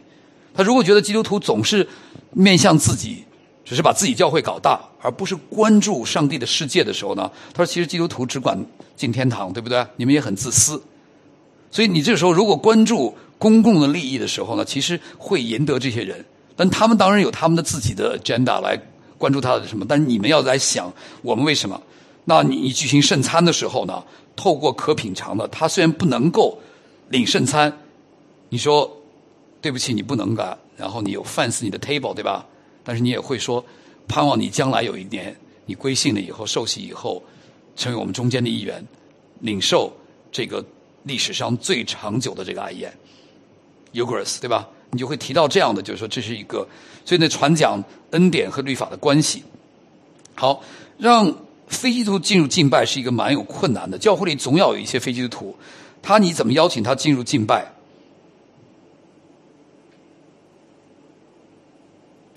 [0.51, 1.87] 他如果觉得基督徒总是
[2.31, 3.23] 面向自己，
[3.63, 8.57] 只是把自己教会搞大，而不是关注上帝的世界的时候呢，他说其实基督徒只管
[8.95, 9.85] 进天堂，对不对？
[9.95, 10.81] 你们也很自私。
[11.71, 18.79] 所以你这个时候如果关注公共的利益的时候呢，其实会赢得这些人，但他们当然有他们的自己的 agenda 来
[19.17, 21.81] 关注他的什么，但是你们要在想，我们为什么？
[22.25, 24.03] 那你举行圣餐的时候呢？
[24.35, 26.57] 透过可品尝的，他虽然不能够
[27.09, 27.77] 领圣餐，
[28.47, 28.89] 你说
[29.59, 32.45] 对不起，你不能干，然后你有饭是你的 table 对吧？
[32.81, 33.61] 但是你也会说，
[34.09, 35.33] 盼望你将来有一年，
[35.65, 37.23] 你归信了以后，受洗以后，
[37.77, 38.85] 成为我们中间的一员，
[39.39, 39.93] 领受
[40.31, 40.61] 这个
[41.03, 42.91] 历史上最长久的这个爱宴
[43.93, 44.67] u g r u s 对吧？
[44.91, 46.67] 你就会提到这样的，就是说这是一个，
[47.05, 49.43] 所以呢，传讲恩典和律法的关系。
[50.35, 50.61] 好，
[50.97, 51.33] 让。
[51.69, 55.55] 非基督徒进入敬拜是一个蛮有困难的，教会里总要有一些非基督徒，
[56.01, 57.71] 他你怎么邀请他进入敬拜？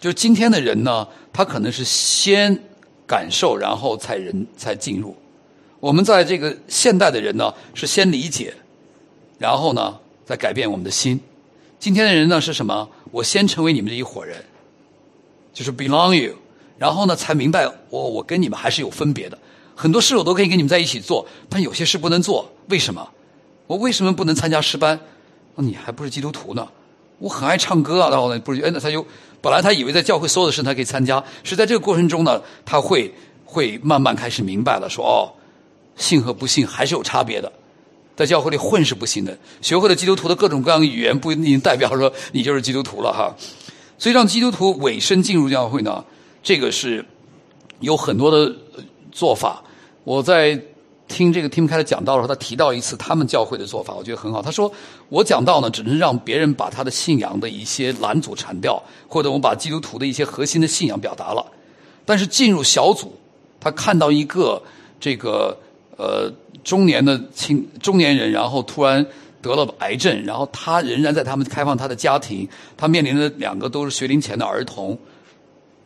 [0.02, 2.58] 就今天的人呢，他可能是先
[3.06, 5.14] 感受，然后才人才进入。
[5.78, 8.52] 我们在这个现代的人呢，是先理解，
[9.38, 11.20] 然后呢再改变我们的心。
[11.78, 12.88] 今天的人呢是什么？
[13.12, 14.44] 我先成为你们这一伙人，
[15.52, 16.34] 就是 belong you，
[16.78, 19.38] 然后呢才明白我我跟你们还是有分别的。
[19.76, 22.50] 很多事我都可以跟你们在一起做，但有些事不能做。
[22.68, 23.08] 为什么？
[23.68, 24.98] 我为什么不能参加诗班？
[25.54, 26.68] 你还不是基督徒呢？
[27.22, 28.60] 我很爱唱歌啊，然后呢不是？
[28.62, 29.06] 哎，那他就
[29.40, 35.30] 本来他以为在教会所有的事他可以参加，是在这个过程中呢，他会会慢慢开始明白了，说哦。
[35.94, 37.52] 信和不信还是有差别的，
[38.16, 39.38] 在教会里混是不行的。
[39.60, 43.36] 学会了基督徒的各种各样的语言，不一定代表说你就是基督徒了哈。
[43.98, 46.02] 所以让基督徒委身进入教会呢，
[46.42, 47.04] 这个是
[47.80, 48.52] 有很多的
[49.12, 49.62] 做法。
[50.02, 50.58] 我在
[51.08, 54.40] 听这个 Tim 开始讲道的时候，他提到一次他们教会的做法，我觉得很好。
[54.40, 54.72] 他说
[55.08, 61.44] ：“我讲道呢，只能让别人把他的信仰的一些拦阻铲掉，或者我们把基督徒的一些核心的信仰表达了。
[62.04, 63.14] 但是进入小组，
[63.60, 64.62] 他看到一个
[65.00, 65.56] 这个。”
[65.98, 66.32] 呃，
[66.64, 69.06] 中年的青中年人，然后突然
[69.42, 74.98] 得了癌症，然后他仍然在他们开放他的家庭，他面临的两个都是学龄前的儿童，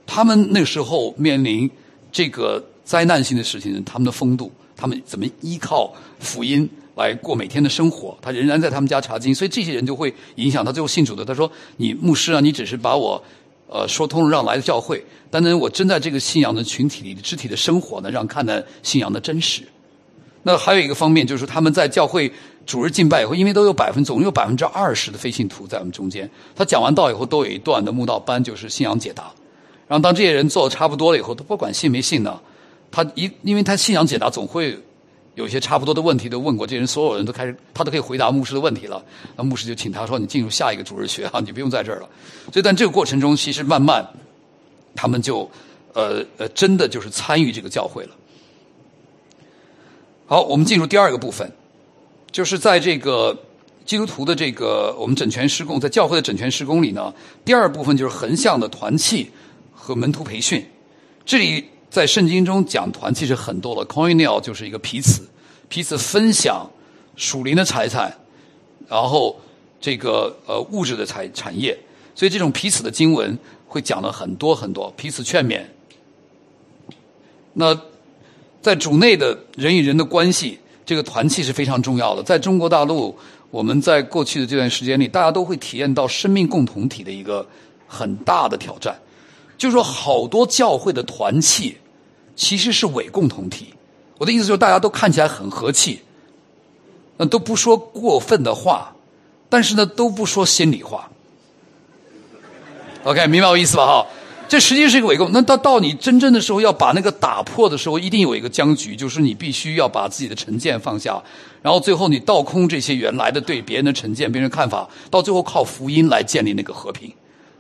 [0.06, 1.68] 他们那时候面临
[2.12, 8.16] 这个灾难性的事情，他们的风度，他们怎么依靠福音来过每天的生活？
[8.20, 11.24] 他仍然在他们家查经，所以这些人就会影响他最后信主的。
[11.24, 13.22] 他说：“你牧师啊，你只是把我
[13.68, 19.62] 呃说通了，让来的教会，但是我真在这个信仰的群体里肢体的生活呢，让看到信仰的真实。”
[20.44, 22.32] 那还有一个方面，就是他们在教会
[22.64, 26.30] 主日敬拜以后，因为都有百分总有百分之二十的非信徒在我们中间。
[26.54, 29.24] 他讲完道以后，都有一段的慕道班，就是信仰解答。
[29.88, 32.40] 然后当这些人做的差不多了以后，他不管信没信呢，
[32.90, 34.78] 他一因为他信仰解答总会
[35.34, 39.04] 有一些差不多的问题都问过，这人所有人都开始他都可以回答牧师的问题了。
[39.36, 42.08] 那牧师就请他说：“你进入下一个主日学啊，你不用在这儿了。”
[42.50, 44.08] 所以，但这个过程中，其实慢慢
[44.94, 45.50] 他们就
[45.92, 48.10] 呃呃，真的就是参与这个教会了。
[50.26, 51.52] 好，我们进入第二个部分，
[52.32, 53.36] 就是在这个
[53.84, 57.12] 基督徒的这个我们整全施工，在教会的整全施工里呢，
[57.44, 59.30] 第二部分就是横向的团契
[59.74, 60.66] 和门徒培训。
[61.26, 65.26] 这里在圣经中讲团契是很多的 c o i n e l 就是一个彼此
[65.66, 66.70] 彼此分享
[67.16, 68.14] 属灵的财产，
[68.86, 69.34] 然后
[69.80, 71.74] 这个呃物质的财产业，
[72.14, 75.62] 所以这种彼此的经文会讲了很多很多，彼此劝勉。
[77.54, 77.74] 那。
[78.60, 82.22] 在主内的人与人的关系，这个团契是非常重要的。
[82.22, 83.16] 在中国大陆，
[83.52, 87.46] 我们在过去的这段时间里，大家都会体验到生命共同体的一个
[87.86, 89.00] 很大的挑战。
[89.56, 91.76] 就是说，好多教会的团契
[92.36, 93.74] 其实是伪共同体。
[94.18, 96.02] 我的意思就是，大家都看起来很和气，
[97.16, 98.94] 那都不说过分的话，
[99.48, 101.10] 但是呢，都不说心里话。
[103.02, 103.86] OK，明白我意思吧？
[103.86, 104.06] 哈。
[104.48, 105.32] 这实际是一个伪共。
[105.32, 111.20] 那到到你真正的时候要把那个打破的时候，一定有一个僵局，就是你必须要把自己的成见放下，
[111.62, 117.12] 然后最后你倒空这些原来的对别人的成见、别人看法，到最后靠福音来建立那个和平。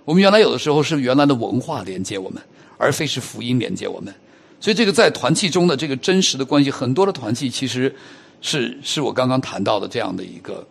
[0.04, 2.40] 我们原来有的时候是原来的文化连接我们，
[2.78, 4.14] 而非是福音连接我们。
[4.66, 7.94] 所以这个在团契中的这个真实的关系，很多的团契其实
[8.40, 10.66] 是是我刚刚谈到的这样的一个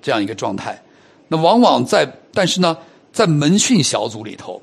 [0.00, 0.82] 这样一个状态。
[1.28, 2.74] 那往往在但是呢，
[3.12, 4.62] 在门训小组里头。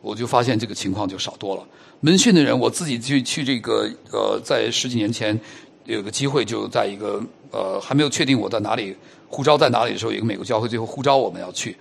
[0.00, 1.62] 我就发现这个情况就少多了。
[2.00, 5.38] 门训的人，我自己去去这个呃，在十几年前
[5.84, 8.96] 有个机会，就在一个呃还没有确定我在哪里
[9.28, 11.76] 呼召在哪里的时候，有一个美国教会最后呼召我们要去，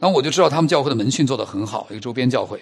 [0.00, 2.60] 那我就知道他们教会的门训做得很好，一个周边教会。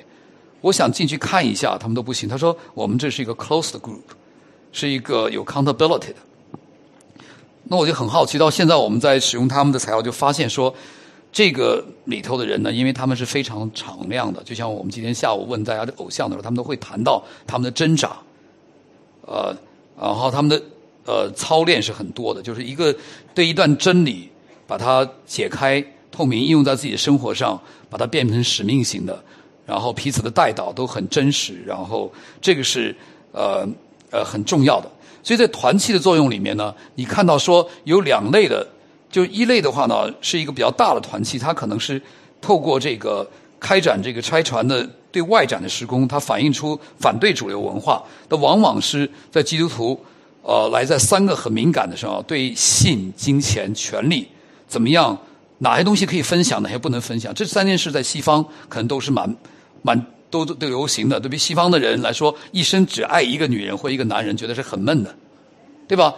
[0.61, 2.29] 我想进去看一下，他们都不行。
[2.29, 4.03] 他说我们这是一个 closed group，
[4.73, 6.16] 是一个有 accountability 的。
[7.64, 10.75] 那我就很好奇，到现在我们在使用他们的材料，就发现说。
[11.33, 18.16] 这个里头的人呢，因为他们是非常敞亮的，就像我们今天下午问大家的偶像的时候，他们都会谈到他们的挣扎，
[19.29, 19.57] 呃，
[19.96, 20.61] 然后他们的
[21.07, 22.92] 呃操练是很多的，就是一个
[23.33, 24.29] 对一段真理
[24.66, 29.23] 把它解开、透明应用在自己的生活上，把它变成使命型的，
[29.71, 32.93] 然后彼此的带导都很真实，然后这个是
[33.33, 33.65] 呃
[34.11, 34.91] 呃很重要的。
[35.23, 38.67] 所以在团契的作用里面呢，你看到说有两类的。
[39.13, 42.01] 就一类的话呢，是一个比较大的团契，它可能是
[42.41, 43.29] 透过这个
[43.59, 48.01] 开展这个拆船的对外展的施工，它反映出反对主流文化。
[48.29, 50.01] 那往往是在基督徒
[50.43, 54.29] 呃来在三个很敏感的时候，对性、金钱、权利
[54.69, 55.19] 怎么样，
[55.59, 57.35] 哪些东西可以分享，哪些不能分享。
[57.35, 59.37] 这三件事在西方可能都是蛮
[59.83, 61.19] 蛮都都流行的。
[61.21, 65.14] 对比西方的人来说，一生只爱一个女人或一个男人，觉得是很闷的，
[65.88, 66.14] 对吧？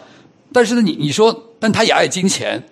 [0.52, 2.62] 但是呢，你你说，但他也爱金钱。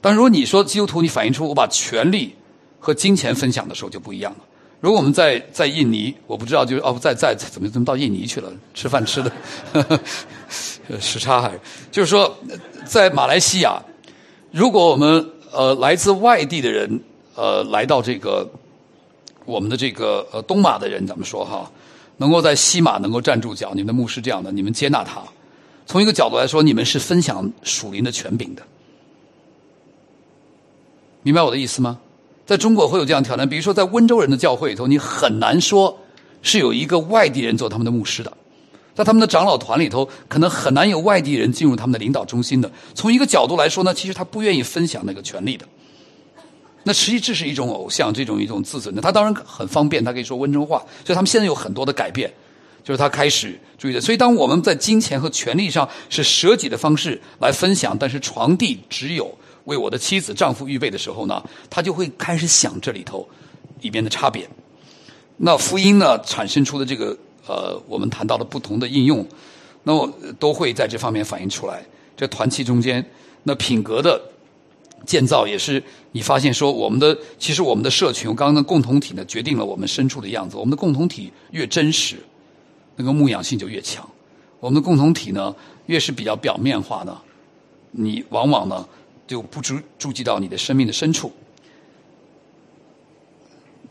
[0.00, 2.34] 但如果你说基督徒，你反映出我把权力
[2.78, 4.38] 和金钱分享的时候就不一样了。
[4.80, 8.52] 如果我们在在印尼，我不知道，就是哦，在在怎么怎么到印尼去了？
[8.74, 9.32] 吃饭吃的
[11.00, 11.58] 时差还
[11.90, 12.36] 就是说，
[12.84, 13.82] 在马来西亚，
[14.50, 17.00] 如果我们呃来自外地的人
[17.34, 18.46] 呃来到这个
[19.44, 21.70] 我们的这个呃东马的人，咱们说哈，
[22.16, 25.22] 能够在西马能够站住脚，你们的牧师这样的，你们接纳他，
[25.86, 28.62] 从一个角度来说，你们是分享属灵的权柄的，
[31.22, 31.98] 明白我的意思吗？
[32.46, 35.98] 在中国会有这样挑战，比如说在温州人的教会里头，你很难说
[36.42, 38.32] 是有一个外地人做他们的牧师的，
[38.94, 42.70] 在他们的长老团里头，可能很难有外地人进入他们的领导中心的。
[42.94, 45.66] 从一个角度来说呢，其实他不愿意分享那个权利的。
[46.84, 49.02] 那实际这是一种偶像，这种一种自尊的。
[49.02, 52.32] 他当然很方便，他可以说温州话，所以他们现在有很多的改变，
[52.84, 54.00] 就是他开始注意的。
[54.00, 59.36] 所以当我们在金钱和权力上是舍己的方式来分享，但是传递只有。
[59.64, 63.26] 为我的妻子、丈夫预备的时候呢，他就会开始想这里头
[63.80, 64.46] 里边的差别。
[65.38, 67.16] 那福音呢产生出的这个
[67.46, 69.26] 呃，我们谈到的不同的应用，
[69.84, 71.82] 那么都会在这方面反映出来。
[72.14, 73.02] 这团契中间，
[73.44, 74.20] 那品格的
[75.04, 80.56] 建造也是你发现说，我们的其实我们的社群，刚刚的共同体呢，决定了我们深处的样子。
[80.56, 82.16] 我们的共同体越真实，
[82.96, 84.08] 那个牧养性就越强。
[84.60, 85.54] 我们的共同体呢，
[85.86, 87.16] 越是比较表面化的，
[87.90, 88.86] 你往往呢。
[89.26, 91.32] 就不注注记到你的生命的深处。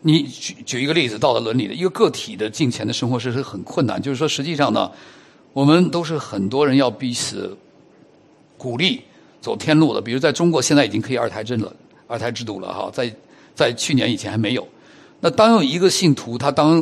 [0.02, 4.00] 你举举一个例子，道德伦理的一个个体的近前的生活是是很困难。
[4.00, 4.92] 就是说，实际上呢，
[5.52, 7.58] 我们都是很多人要彼此
[8.60, 9.02] 鼓励
[9.44, 10.02] 走天路的。
[10.02, 11.72] 比如在中国，现在已经可以二胎制了，
[12.08, 12.90] 二胎制度了哈。
[12.92, 13.14] 在
[13.54, 14.68] 在去年以前还没有。
[15.20, 16.82] 那当有一个信徒他当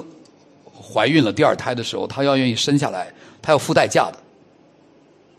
[0.72, 4.20] 怀孕了第二胎的时候，他要愿意生下来，他要付代价的。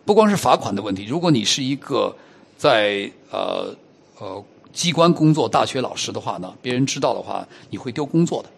[0.05, 2.15] 不光是罚款的问题，如果你是一个。
[2.59, 3.75] 在呃
[4.21, 8.49] 呃机关工作大学老师的话呢，别人知道的话，你会丢工作的。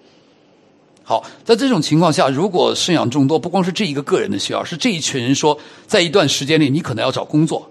[1.02, 7.70] 好，在这种情况下，如果生养众多，不光是这一个个人的需要，是这一群人说，在一段时间内，你可能要找工作，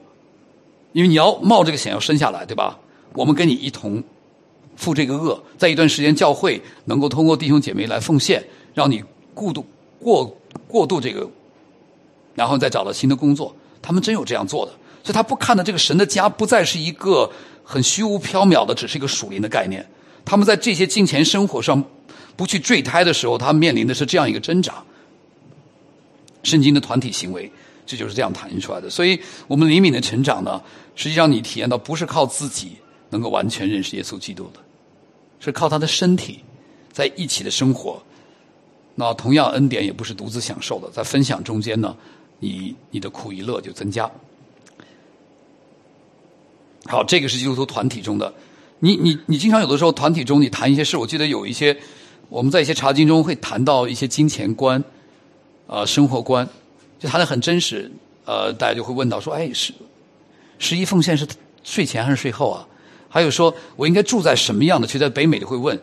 [0.94, 2.80] 因为你要冒这个险要生下来，对吧？
[3.14, 4.02] 我们跟你一同
[4.76, 9.04] 负这个恶，在一段时间，教会能够通过弟兄姐妹来奉献，让你
[9.34, 9.66] 过渡
[10.00, 11.30] 过过渡这个，
[12.34, 14.72] 然后再找到新的工作，他们真有这样做的。
[15.04, 17.30] 所以他不看的这个神的家不再是一个
[17.64, 19.86] 很虚无缥缈的，只是一个属灵的概念。
[20.24, 21.84] 他们在这些金钱生活上
[22.36, 24.84] 不去坠胎的时候，他面临的是这样一个挣扎。
[26.44, 27.52] 圣经的团体行为，
[27.86, 28.89] 这就是这样谈出来的。
[28.89, 30.62] 所以我们灵敏的成长呢，
[30.96, 32.74] 实际上你体验到不是靠自己
[33.10, 34.60] 能够完全认识耶稣基督的，
[35.39, 36.39] 是靠他的身体
[36.91, 38.02] 在一起的生活。
[38.96, 41.96] 那同样恩典也不是独自享受的，在分享中间呢，
[42.39, 44.10] 你你的苦与乐就增加。
[46.86, 48.32] 好，这个是基督徒团体中的。
[48.80, 51.76] 你你你经常有的时候团体中你谈一些事，我记得有一些
[52.28, 54.84] 我们在一些查经中会谈到一些金钱观，
[55.65, 56.48] 呃，生活观，
[57.04, 57.92] 就谈的很真实。
[58.24, 59.74] 呃，大家就会问到说，哎，十
[60.58, 61.28] 十一奉献是
[61.62, 62.66] 税前还是税后啊？
[63.10, 64.88] 还有说我应该住在什么样的？
[64.88, 65.78] 其实在北美就会问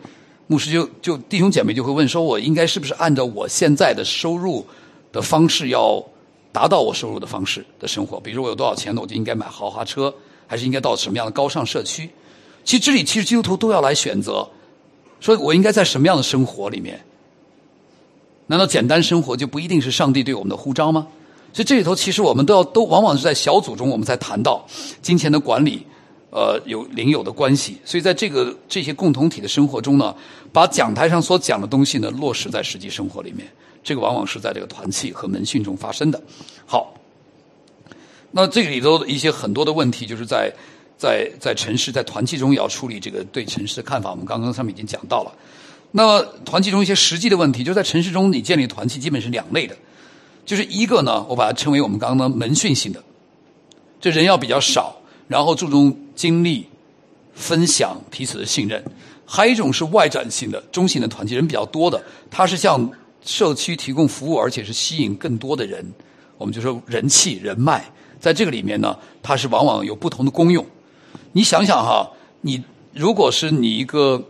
[0.46, 4.66] 牧师，就就弟兄姐妹就会问说，我应该是不是按照我现在的收入
[5.12, 6.02] 的方式要
[6.50, 8.18] 达到我收入的方式的生活？
[8.18, 10.12] 比如我有多少钱呢，我就应该买豪华车。
[10.50, 12.10] 还是应该到什么样的高尚社区？
[12.64, 14.50] 其实这里其实基督徒都要来选择，
[15.20, 17.00] 说我应该在什么样的生活里面？
[18.50, 21.06] 难道简单生活就不一定是上帝对我们的呼召吗？
[21.52, 24.66] 所以这里头其实我们都要都往往是在小组中我们才谈到
[25.00, 25.86] 金钱的管理，
[26.30, 27.78] 呃，有灵友的关系。
[27.84, 30.12] 所以在这个这些共同体的生活中呢，
[30.52, 33.46] 把讲台上所讲的东西呢落实在实际生活里面，
[33.84, 36.20] 这个往往是在这个团契和门训中发生的。
[36.66, 36.92] 好。
[38.32, 40.52] 那这个里头的一些很多的问题，就是在
[40.96, 44.10] 在在城市在团契中也要处理这个对城市的看法。
[44.10, 45.32] 我们刚刚上面已经讲到了。
[45.92, 49.76] 那么团契中一些实际的问题，就在城市中你建立团契基本是两类的，
[50.46, 53.02] 就是一个呢，我把它称为我们刚刚的门训性的，
[54.00, 56.66] 这人要比较少，然后注重经历
[57.34, 58.80] 分享彼此的信任；
[59.26, 62.90] 还有一种是外展性的中型的团契，人比较多的，它是向
[63.24, 65.84] 社区提供服务，而且是吸引更多的人，
[66.38, 67.84] 我们就说人气人脉。
[68.20, 70.64] 在这个里面呢，它是往往有不同的功用。
[71.32, 72.10] 你想想哈，
[72.42, 72.62] 你
[72.92, 74.22] 如果是你一个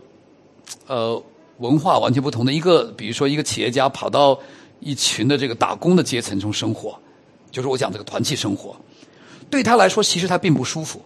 [0.87, 1.21] 呃
[1.61, 4.37] 文化完全不同的一个，比如说一个企业家跑到
[4.79, 6.99] 一群的这个打工的阶层中生活，
[7.51, 8.75] 就是我讲这个团契生活，
[9.49, 11.01] 对他来说其实他并不舒服，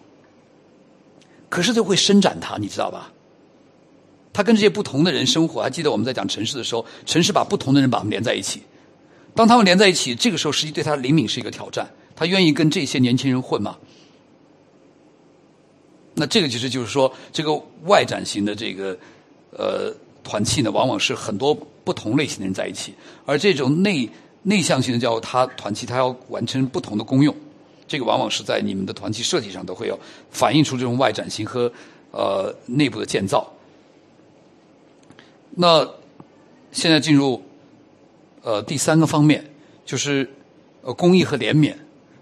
[1.50, 3.12] 可是就会伸展他，你知道吧？
[4.32, 8.62] 他跟这些不同的人生活，还记得我们在讲城市的时候，城市把不同的人把他们连在一起，
[9.34, 11.90] 当他们连在一起，这个时候实际对他的灵敏是一个挑战。
[12.14, 13.76] 他愿意跟这些年轻人混吗？
[16.14, 17.54] 那这个其实就是说，这个
[17.84, 18.98] 外展型的这个
[19.50, 19.94] 呃
[20.26, 22.92] 团契呢，往往是很多不同类型的人在一起，
[23.24, 24.10] 而这种内
[24.42, 27.32] 内向型的教会，它团契它要完成不同的功用，
[27.86, 29.96] 这个往往是在你们的团契设计上都会有
[30.30, 31.72] 反映出这种外展型和
[32.10, 33.46] 呃内部的建造。
[35.54, 35.88] 那
[36.72, 37.40] 现在进入
[38.42, 39.44] 呃第三个方面，
[39.84, 40.28] 就是
[40.82, 41.72] 呃公益和怜悯。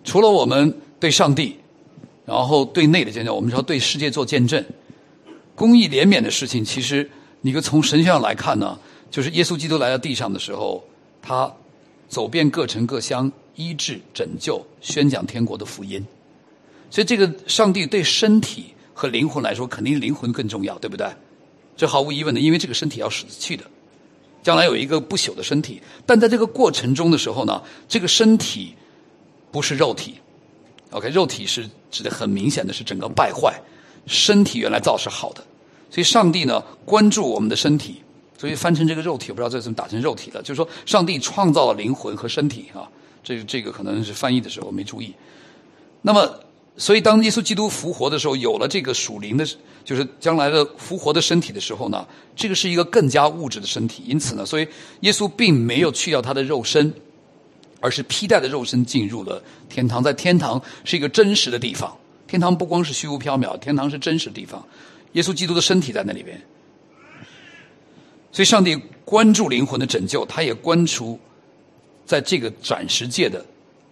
[0.05, 1.57] 除了我们对上帝，
[2.27, 4.63] 然后对内的见证，我们说对世界做见证。
[5.55, 7.09] 公益怜悯的事情，其实
[7.47, 8.79] 你可从神学上来看呢，
[9.11, 10.83] 就是耶稣基督来到地上的时候，
[11.21, 11.53] 他
[12.09, 16.03] 走遍各城各乡，医治、拯救、宣讲天国的福音。
[16.91, 21.07] 所以，这个上帝对身体和灵魂来说，肯定灵魂更重要，对不对？
[21.77, 23.65] 这毫无疑问的，因为这个身体要死去的，
[24.43, 25.83] 将来有一个不朽的身体。
[26.07, 28.75] 但在这个过程中的时候呢，这个身体
[29.53, 30.15] 不是肉体
[30.93, 33.61] ，OK，肉体是指的很明显的是整个败坏。
[34.07, 35.45] 身体原来造是好的，
[35.95, 38.03] 所以上帝呢关注我们的身体，
[38.37, 40.43] 所以翻成这个肉体，我不知道这怎么打成肉体了。
[40.43, 42.91] 就是说，上帝创造了灵魂和身体啊，
[43.23, 45.15] 这这个可能是翻译的时候没注意。
[46.03, 46.29] 那么，
[46.77, 49.47] 所以当耶稣基督复活的时候，有了这个属灵的，
[49.85, 54.03] 就是将来的复活的身体的时候呢，这个是一个更加物质的身体。
[54.05, 54.67] 因此呢，所以
[55.03, 56.93] 耶稣并没有去掉他的肉身，
[57.79, 61.97] 而是披戴的肉身进入了天堂，在天堂是一个真实的地方。
[62.27, 64.67] 天堂不光是虚无缥缈，天堂是真实的地方。
[65.15, 66.41] 耶稣基督的身体在那里边，
[68.31, 71.19] 所以上帝关注灵魂的拯救，他也关注
[72.05, 73.45] 在这个暂时界的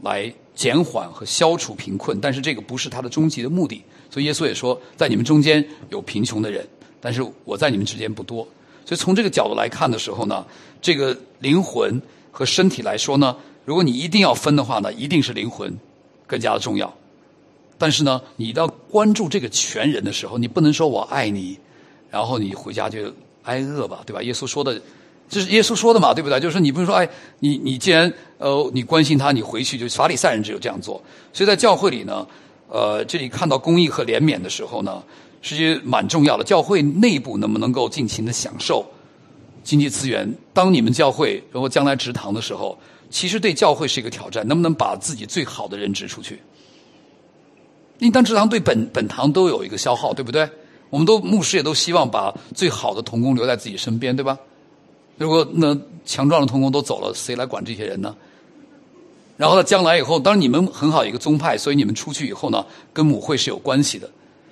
[0.02, 3.82] 来减缓和消除贫困，但是这个不是他的终极的目的。
[4.10, 6.66] 所以耶稣也说，在你们中间有贫穷的人，
[7.00, 8.46] 但是我在你们之间不多。
[8.84, 10.44] 所以从这个角度来看的时候呢，
[10.82, 15.72] 这个灵魂和身体来说呢，如果你一定要分的话呢，一定是灵魂
[16.26, 16.92] 更加的重要。
[17.78, 21.58] 但是呢，你要关注这个全人的时候，你不能说我爱你，
[22.10, 23.10] 然后你回家就
[23.44, 24.22] 挨饿吧，对吧？
[24.22, 24.78] 耶稣说的，
[25.30, 26.38] 这是耶稣说的嘛，对不对？
[26.38, 31.02] 就是你不能说，哎，你你既然呃你关心他，你回去就法利赛人只有这样做。
[31.32, 32.26] 所以在教会里呢，
[32.68, 35.02] 呃，这里看到公义和怜悯的时候呢，
[35.40, 36.44] 实际蛮重要的。
[36.44, 38.84] 教会内部能不能够尽情的享受
[39.64, 40.30] 经济资源？
[40.52, 42.78] 当你们教会如果将来植堂的时候，
[43.08, 46.38] 其实对教会是一个挑战，能不能把自己最好的人指出去？
[48.02, 50.48] 应当职堂对本本堂都有一个消耗，对不对？
[50.90, 54.36] 我们都牧师也都希望把最好的童工留在自己身边，对吧？
[55.16, 58.14] 如果那强壮的童工都走了，谁来管这些人呢？
[59.36, 64.10] 然后呢，将来以后，当然你们很好一个宗派，所以你们出去以后呢，跟母会是有关系的。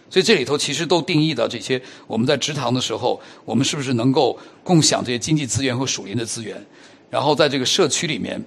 [0.08, 6.56] 所以这里头其实都定义的这些，我们在职堂的时候，我们是不是能够共享这些经济资源和属灵的资源？
[7.10, 8.42] 然后在这个社区里面，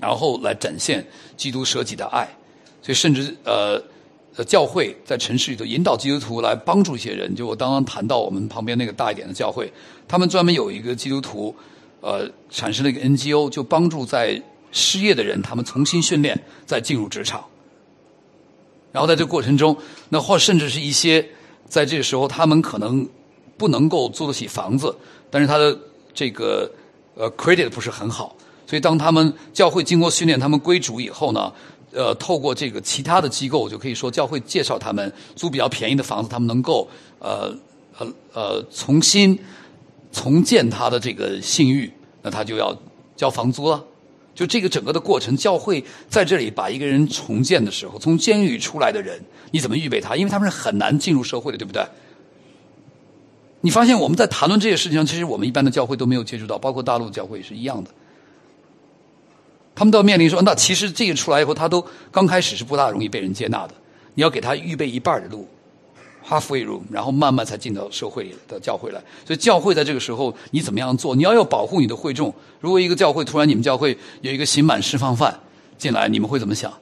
[0.00, 1.06] 然后来展现
[1.36, 2.28] 基督舍己的爱。
[2.82, 3.80] 所以甚至呃。
[4.38, 9.68] 的教会在城市里头引导基督徒来帮助一些人，就我刚刚谈到我们旁边那个大一点的教会，
[10.06, 11.52] 他们专门有一个基督徒，
[12.00, 17.44] 呃，产生了一个 NGO，就帮助在失业的人，他们重新训练，再进入职场。
[18.92, 19.76] 然后在这个过程中，
[20.10, 21.26] 那或甚至是一些
[21.66, 23.08] 在这个时候，他们可能
[23.56, 24.94] 不能够租得起房子，
[25.32, 25.76] 但是他的
[26.14, 26.70] 这个
[27.16, 28.36] 呃 credit 不是很好，
[28.68, 31.52] 所以当他们教会经过训练，他们归主以后呢？
[31.98, 36.88] 呃，透过这个其他的机构，就可以说教会介绍他们租比较便宜的房子，他们能够
[37.18, 37.52] 呃
[37.98, 39.36] 呃呃重新
[40.12, 41.92] 重建他的这个信誉，
[42.22, 42.72] 那他就要
[43.16, 43.84] 交房租了。
[44.32, 49.20] 就这个整个的过程，教会在这里把一个人重建的时候，从监狱出来的人，
[49.50, 50.14] 你怎么预备他？
[50.14, 51.84] 因为他们是很难进入社会的，对不对？
[53.60, 57.90] 你发现我们在谈论这些事情上，其实我们一般的教会都没有接触到，包括大陆教会也是一样的。
[59.78, 63.74] 他们都要面临说，那其实这个出来以后，他都刚开始是不大容易被人接纳的。
[64.14, 65.46] 你要给他预备一半的路
[66.28, 69.00] ，halfway room，然后慢慢才进到社会里的教会来。
[69.24, 71.14] 所以教会在这个时候你怎么样做？
[71.14, 72.34] 你要要保护你的会众。
[72.58, 75.38] 如果一个教会突然你们教会有一个刑满释放犯
[75.78, 76.72] 进来，你们会怎么想？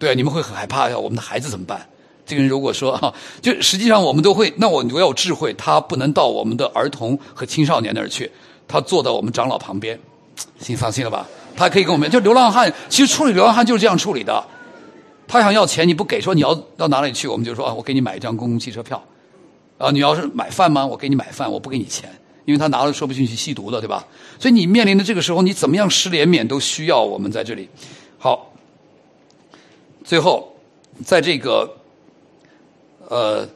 [0.00, 0.98] 对啊，你们会很害怕呀。
[0.98, 1.86] 我们的孩子怎么办？
[2.26, 8.32] 这个人如果说哈，就实际上我们都会，那我我要有智慧，他不能到我们的儿童和青少年那儿去，
[8.66, 9.96] 他坐到我们长老旁边。
[10.66, 11.26] 你，放心了吧？
[11.56, 14.44] 他可以跟我们就流浪汉，其实处理流浪汉就是这样处理的。
[15.26, 19.02] 他想要钱，你不给，说你要到哪里去，我们就说啊，我给你买一张公共汽车票。
[19.78, 20.86] 啊，你要是买饭吗？
[20.86, 22.10] 我给你买饭，我不给你钱，
[22.44, 24.06] 因为他拿了说不进去吸毒的，对吧？
[24.38, 27.68] 所以你面临的这个时候，你怎么样施怜悯都需要我们在这里。
[28.18, 28.52] 好，
[30.04, 30.54] 最后
[31.04, 31.76] 在这个
[33.08, 33.48] 呃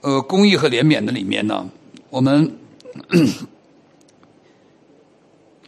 [0.00, 1.66] 呃公益和怜悯的里面呢，
[2.08, 2.56] 我们。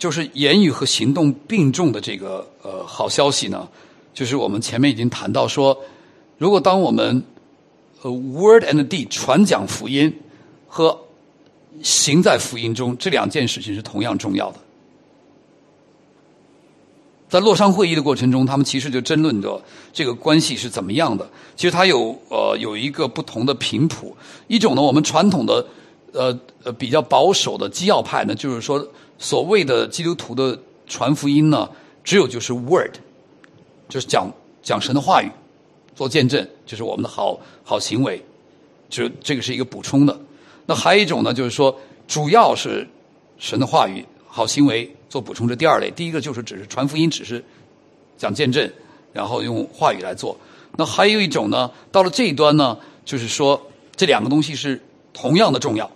[0.02, 3.68] 就是言语和行动并重的这个呃好消息呢，
[4.12, 5.78] 就是我们前面已经谈到说，
[6.38, 7.22] 如果当我们
[8.02, 10.12] 呃 word and deed 传讲福音，
[10.66, 10.98] 和
[11.84, 14.58] 行在福音中这两件事情是同样重要的。
[17.28, 21.30] 在洛桑会议的过程中，他们其实就争论着这个关系是怎么样的。
[21.54, 24.16] 其实它有呃有一个不同的频谱。
[24.48, 25.64] 一种呢，我们传统的
[26.12, 28.84] 呃呃比较保守的基要派呢，就是说
[29.22, 30.58] 所谓的基督徒的
[30.88, 31.70] 传福音呢，
[32.02, 32.96] 只有就是 word，
[33.88, 34.28] 就是讲
[34.64, 35.30] 讲神的话语，
[35.94, 38.20] 做见证，就是我们的好好行为，
[38.90, 40.18] 就这个是一个补充的。
[40.66, 42.84] 那还有一种呢，就是说主要是
[43.38, 44.94] 神的话语，好行为。
[45.08, 47.44] 做补充，这第二类，第一个就是只是传福音，只是
[48.16, 48.72] 讲见证，
[49.12, 50.34] 然后用话语来做。
[50.78, 53.60] 那还有一种呢，到了这一端呢，就是说
[53.94, 54.80] 这两个东西是
[55.12, 55.90] 同样的重要。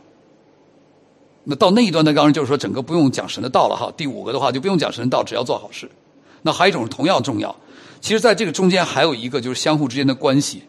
[1.48, 3.92] 那到那一端呢，当然就是说整个不用讲神的道了哈。
[3.96, 5.90] 第五个的话就不用讲神的道，只要做好事。
[6.42, 7.54] 那还有一种是同样重要。
[8.00, 10.62] 其实在这个中间还有一个就是相互之间的关系。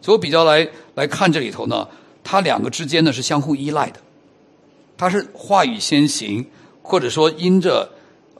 [0.00, 1.88] 所以我比较来来看这里头呢，
[2.22, 4.00] 它两个之间呢是相互依赖的。
[4.96, 6.44] 它是话语先行。
[6.86, 7.88] 或者说，因着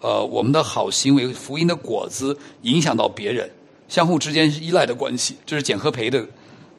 [0.02, 3.50] 呃我们的好行为、福音的果子影响到别人，
[3.88, 5.34] 相互之间是依赖的关系。
[5.46, 6.22] 这是简和培的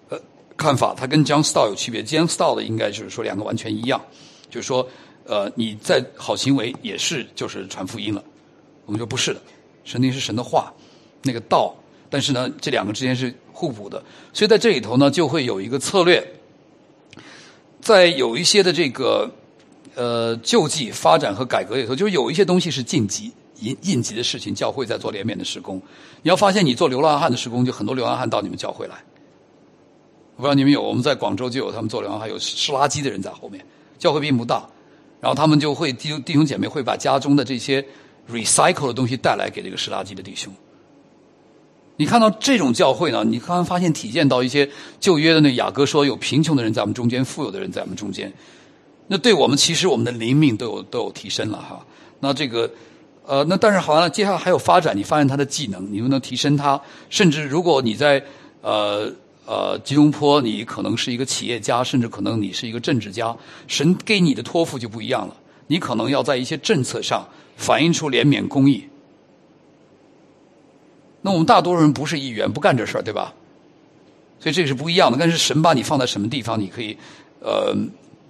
[0.09, 0.19] 呃
[0.55, 2.03] 看法，它跟 John Stott 有区别。
[2.03, 3.99] John Stott 应该就是说两个完全一样，
[4.49, 4.87] 就是说
[5.25, 8.23] 呃你在好行为也是就是传福音了。
[8.85, 9.41] 我们说不是的，
[9.83, 10.73] 神灵是神的话，
[11.23, 11.75] 那个道，
[12.09, 14.03] 但是呢这两个之间是互补的。
[14.33, 16.25] 所以在这里头呢就会有一个策略，
[17.81, 19.29] 在有一些的这个。
[19.97, 23.31] 呃，救济、发展和改革里头，就是有一些东西是晋级、
[23.61, 24.53] 应应急的事情。
[24.53, 25.81] 教会在做联绵的施工，
[26.21, 28.95] 你要发现你做流浪汉的施工，就很多流浪汉到你们教会来。
[30.35, 33.65] 我不知道你们有，我们在广州就有他们做流浪汉，有拾垃圾的人在后面。
[34.05, 34.63] 教会并不大，
[35.19, 37.83] 然后他们就会弟兄弟兄姐妹会把家中的这些
[38.31, 40.53] recycle 的东西带来给这个拾垃圾的弟兄。
[41.97, 48.31] 你看到这种教会呢，你刚刚发现体现到一些旧约的那雅各说，有贫穷的人在我们中间，富有的人在我们中间。
[49.07, 51.83] 那对我们其实我们的灵命都有都有提升了哈。
[52.19, 52.69] 那这个
[53.25, 56.79] 呃，那但是好像接下来还有发展，你发现他的技能，你又能提升他。
[57.09, 58.23] 甚至如果你在
[58.61, 59.11] 呃
[59.45, 63.35] 呃吉隆坡，你可能是一个企业家，甚至可能你是一个政治家，
[63.67, 65.35] 神给你的托付就不一样了。
[65.67, 68.83] 你可能要在一些政策上反映出怜悯公义。
[71.21, 73.33] 那我们大多数人不是议员，不干这事儿，对吧？
[74.39, 75.17] 所以这个是不一样的。
[75.19, 76.97] 但是神把你放在什么地方，你可以
[77.39, 77.75] 呃。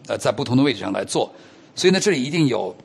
[0.07, 1.33] 呃，在不同的位置上来做，
[1.73, 2.75] 所以呢，这里一定有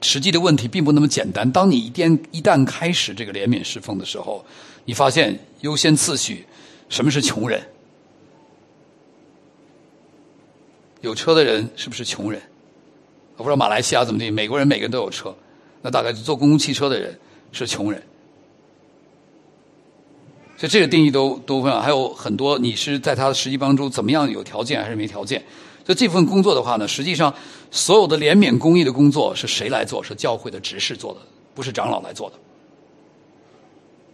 [0.00, 1.52] 实际的问题，并不那么简单。
[1.52, 4.42] 当你一旦一旦开始这个怜悯侍奉的时候，
[4.86, 6.46] 你发现优先次序，
[6.90, 7.62] 什么是穷人？
[11.00, 12.42] 有车的人是不是穷人？
[13.36, 15.34] 我不知道马来西亚怎么地，美国人每个人都有车，
[15.80, 17.18] 那大概坐公共汽车的人
[17.52, 18.02] 是穷人。
[20.58, 25.42] 所以这个定义都都分，还有很多，你是在他的实际帮助怎么样有条件还是没条件？
[25.86, 27.34] 所以这份工作的话呢，实际上
[27.70, 30.04] 所有的怜悯公益的工作是谁来做？
[30.04, 31.20] 是教会的执事做的，
[31.54, 32.36] 不是长老来做的。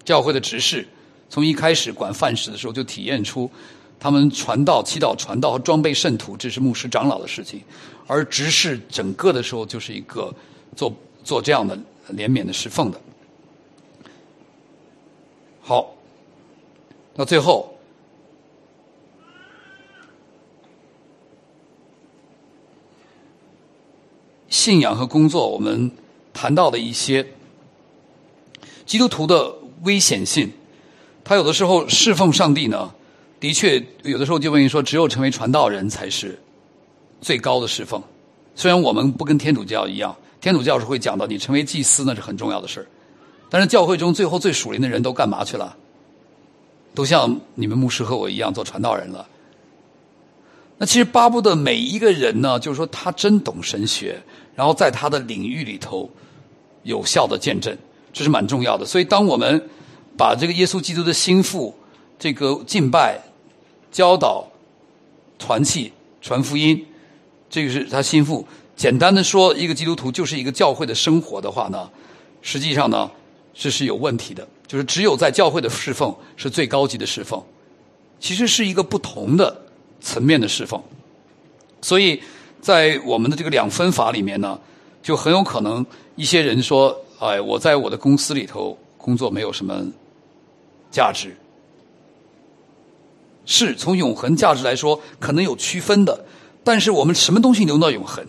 [0.05, 0.87] 教会的执事
[1.29, 3.51] 从一开始管饭食的时候就体验出，
[3.99, 7.61] 他们传道、祈祷、传道和装备圣徒，这是牧师长老的事情；
[8.07, 10.35] 而执事整个的时候就是一个
[10.75, 10.93] 做
[11.25, 11.77] 做这样的
[12.11, 13.01] 怜悯的侍奉的。
[15.61, 15.95] 好，
[17.15, 17.73] 那最后。
[24.49, 25.91] 信仰和工作，我们
[26.33, 27.25] 谈到的一些
[28.85, 30.51] 基督徒的危险性。
[31.29, 32.89] 他有的时候侍奉上帝呢，
[33.41, 36.39] 的确有的时候就问你说，只有成为传道人才是
[37.21, 38.01] 最高的侍奉。
[38.55, 42.87] 虽然我们不跟天主教一样，天主教是会讲到你成为祭司那是很重要的事
[43.51, 45.77] 但是教会中最后最属灵的人都干嘛去了？
[46.95, 49.27] 都像你们牧师和我一样做传道人了。
[50.79, 54.23] 那其实巴不得每一个人呢，就是说他真懂神学。
[54.55, 56.09] 然后在他的领域里头
[56.85, 57.77] 有效的见证，
[58.13, 58.87] 这是蛮重要的。
[58.87, 59.69] 所以，当我们
[60.17, 61.75] 把这个耶稣基督的心腹、
[62.19, 63.21] 这个敬拜、
[63.91, 64.47] 教导、
[65.39, 66.85] 团契、传福音，
[67.51, 68.47] 这个是他心腹。
[68.75, 71.91] 简单的说，一个基督徒就是一个教会的生活的话呢，
[72.43, 73.11] 实际上呢，
[73.55, 74.47] 这是有问题的。
[74.67, 77.43] 就是只有在教会的侍奉是最高级的侍奉，
[78.19, 79.63] 其实是一个不同的
[80.01, 80.83] 层面的侍奉。
[81.81, 82.21] 所以。
[82.59, 84.59] 在我们的这个两分法里面呢，
[85.01, 85.87] 就很有可能
[86.17, 89.87] 一些人说：“哎，我在我的公司里头工作没有什么
[90.91, 91.37] 价值。”
[93.47, 96.25] 是从永恒价值来说，可能有区分的。
[96.65, 98.27] 但是我们什么东西留到永恒？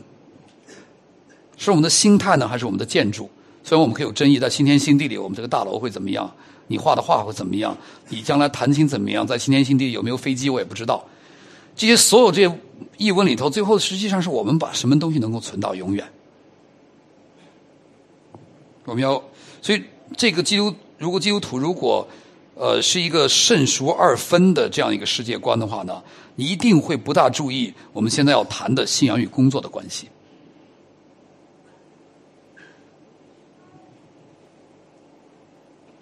[1.58, 3.28] 是我们的心态呢，还是我们的建筑？
[3.64, 6.32] 虽然我们可以有争议，在新天新地里，我们这个大楼会怎么样？
[6.68, 7.76] 你画的画会怎么样？
[8.10, 9.26] 你将来弹琴怎么样？
[9.26, 10.51] 在新天新地有没有飞机？
[10.51, 11.03] 我也不知道。
[11.76, 12.60] 这些所有这些
[12.97, 16.08] 译文里头，最后实际上是我们把什么东西能够存到永远？
[18.86, 19.20] 我们要，
[19.64, 19.84] 所以
[20.16, 22.08] 这个基督，如果基督徒如果
[22.58, 26.01] 呃是一个圣俗二分的这样一个世界观的话呢，
[26.36, 30.10] 一定会不大注意我们现在要谈的信仰与工作的关系。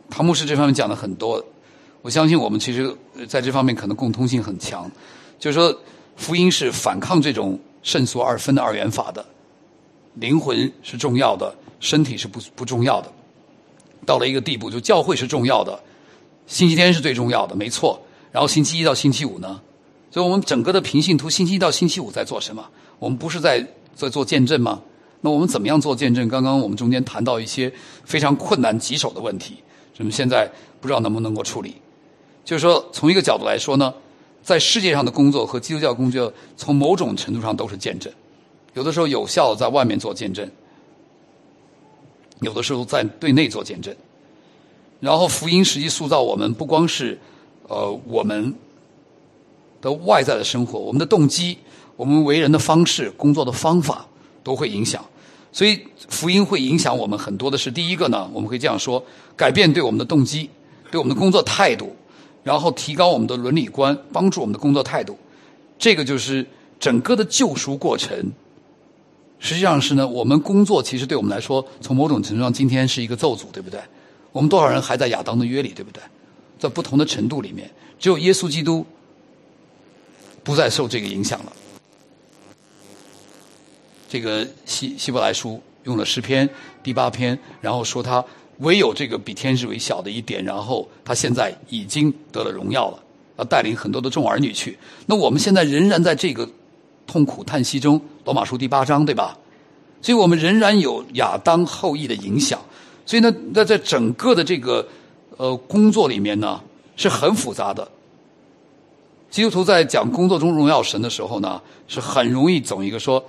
[0.10, 1.44] 唐牧师这方面讲的很多，
[2.02, 2.96] 我相信我们其实
[3.28, 4.90] 在这方面可能共通性很强。
[5.38, 5.78] 就是说，
[6.16, 9.26] 福音是反抗这种圣俗二分的二元法的，
[10.14, 13.12] 灵魂是重要的，身体是不不重要的。
[14.06, 15.78] 到了一个地步，就教会是重要的，
[16.48, 18.02] 星期天是最重要的，没错。
[18.32, 19.62] 然后星期一到星期五呢？
[20.12, 22.66] 所以我们整个的平信徒星期一到星期五在做什么？
[23.00, 23.66] 我们不是在
[23.96, 24.82] 在做见证吗？
[25.22, 26.28] 那我们怎么样做见证？
[26.28, 27.72] 刚刚我们中间谈到一些
[28.04, 29.56] 非常困难棘手的问题，
[29.98, 31.76] 我们现在不知道能不能够处理。
[32.44, 33.94] 就是说，从一个角度来说呢。
[34.46, 38.14] 在世界上的工作和基督教工作，从某种程度上都是见证。
[38.76, 40.48] 有的时候有效的在外面做见证，
[42.42, 43.92] 有的时候在对内做见证。
[45.06, 47.16] 然后福音实际塑造我们，不光是
[47.68, 48.56] 呃我们
[49.80, 51.56] 的外在的生活，我们的动机、
[51.96, 54.08] 我们为人的方式、工作的方法
[54.44, 55.06] 都会影响。
[55.52, 55.80] 所以
[56.10, 59.04] 福音会影响我们很多的是，第一个呢，我们可以这样说：
[59.38, 60.50] 改变对我们的动机，
[60.90, 61.96] 对我们的工作态度。
[62.42, 65.16] 然后提高我们的伦理观，帮助我们的工作态度，
[65.78, 66.46] 这个就是
[66.80, 68.32] 整个的救赎过程。
[69.40, 73.80] 实际上是呢，我们工作其实对我们来说，从某种程度上，今天是一个咒诅，对不对？
[74.36, 76.04] 我们多少人还在亚当的约里，对不对？
[76.60, 78.86] 在不同的程度里面，只有耶稣基督
[80.44, 81.54] 不再受这个影响了。
[84.10, 86.50] 这个希希伯来书用了诗篇
[86.84, 88.22] 第八篇，然后说他。
[88.60, 93.04] 唯有这个比天使为小的一点，然后他现在已经得了荣耀了，
[93.36, 94.80] 要带领很多的众儿女去。
[95.08, 96.50] 那我们现在仍然在这个
[97.06, 99.38] 痛苦叹息中，《罗马书》第八章，对吧？
[100.02, 102.58] 所以我们仍然有亚当后裔的影响。
[103.06, 104.88] 所以呢，那在整个的这个
[105.38, 106.62] 呃工作里面呢，
[106.96, 107.88] 是很复杂的。
[109.30, 113.24] 基督徒在讲工作中荣耀神的时候呢，是很容易走一个说：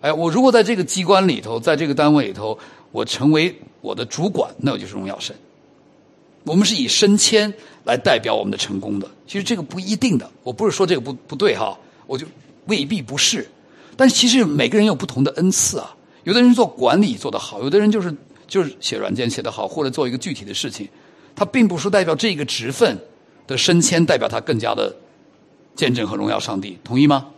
[0.00, 2.58] 哎，我如果在这个机关里头，在这个单位里头。
[2.90, 5.36] 我成为我的主管，那我就是荣耀神。
[6.44, 7.52] 我们是以升迁
[7.84, 10.28] 来代表我们的成功的，其实这个不一定的。
[10.42, 12.26] 我不是说这个不不对哈，我就
[12.64, 13.46] 未必不是。
[13.94, 18.10] 但其实每个人有不同的恩赐啊，有的人做管理做得好，有的人就是
[18.48, 20.88] 就是写软件写得好，或者做一个具体的事情，
[21.36, 22.98] 它并不是代表这个职分
[23.46, 24.96] 的升迁代表他更加的
[25.76, 27.28] 见证和荣耀上帝，同意吗？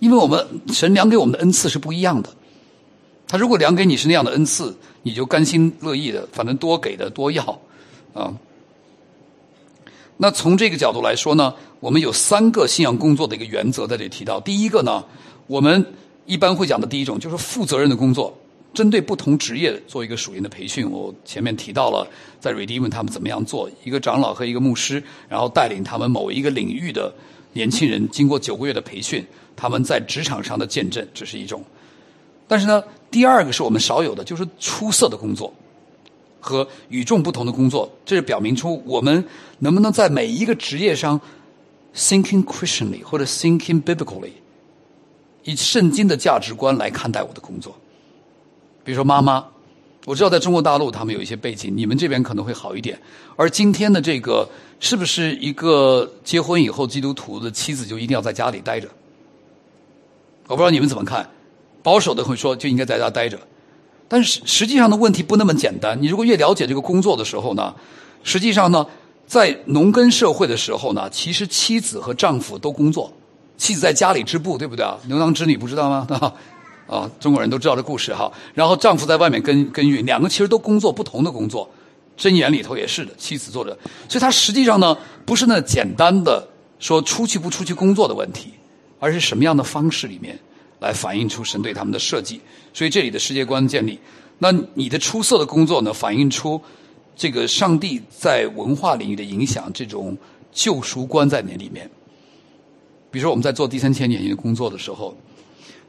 [0.00, 2.28] 因为我们神量给我们的恩赐是不一样的。
[3.26, 7.60] 他如果量给你是那样的恩赐，你就甘心乐意的，反正多给的多要，
[8.12, 8.34] 啊。
[10.16, 14.38] 那从这个角度来说呢，我们有三个信仰工作的一个原则在这里提到。
[14.40, 15.04] 第一个呢，
[15.46, 15.84] 我们
[16.26, 18.36] 一般会讲的第一种就是负责任的工作，
[18.74, 20.90] 针对不同职业做一个属灵的培训。
[20.90, 22.06] 我前面提到了
[22.40, 27.14] 在 Redeem 他们怎么样做，一个长老和一个牧师，然后带领他们某一个领域的
[27.54, 29.24] 年轻人，经过九个月的培训，
[29.56, 31.64] 他们在职场上的见证，这是一种。
[32.46, 32.82] 但是呢。
[33.14, 35.54] 第二个是我们少有的，就是出色的工作
[36.40, 37.88] 和与众不同的工作。
[38.04, 39.24] 这是表明出我们
[39.60, 41.20] 能不能在每一个职业上
[41.94, 44.32] thinking Christianly 或者 thinking biblically，
[45.44, 47.76] 以圣经的价值观来看待我的工作。
[48.84, 49.44] 比如说妈妈，
[50.04, 52.96] 我知道在中国大陆他们有一些背景，你们这边可能会好一点。
[53.34, 58.86] 而今天的这个是不是一个结婚以后基督徒的妻子就一定要在家里待着？
[60.46, 61.28] 我不知道你们怎么看。
[61.82, 63.38] 保守的会说就应该在家待着，
[64.08, 66.00] 但是实际上的问题不那么简单。
[66.00, 67.74] 你如果越了解这个工作的时候呢，
[68.22, 68.86] 实际上呢，
[69.26, 73.12] 在农耕社会的时候呢，其实妻子和丈夫都工作，
[73.58, 74.98] 妻子在家里织布，对不对啊？
[75.06, 76.06] 牛郎织女不知道吗？
[76.86, 78.32] 啊，中国人都知道这故事哈。
[78.54, 81.68] 然后丈夫在外面耕耕耘，两个其实都工作不同的工作。
[82.16, 83.76] 箴言里头也是的，妻子做的，
[84.08, 86.46] 所以他实际上呢，不是那简单的
[86.78, 88.52] 说出去不出去工作的问题，
[89.00, 90.38] 而是什么样的方式里面。
[90.80, 92.38] 来反映出神对他们的设计，
[92.74, 93.98] 所以这里的世界观建立。
[94.38, 96.60] 那你的出色的工作呢，反映出
[97.16, 100.14] 这个上帝在文化领域的影响，这种
[100.52, 101.90] 救赎观在那里面。
[103.10, 105.16] 比如说我们在做第三千年的工作的时候，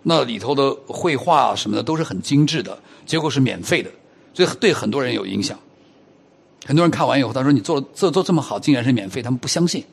[0.08, 2.78] 那里头的绘画什么的都是很精致的，
[3.08, 3.90] 结果是免费的，
[4.36, 5.60] 所以对很多人有影响。
[6.64, 9.84] 很多人看完以后，他说：“你做做做这么好，竟然是免费。”他们不相信。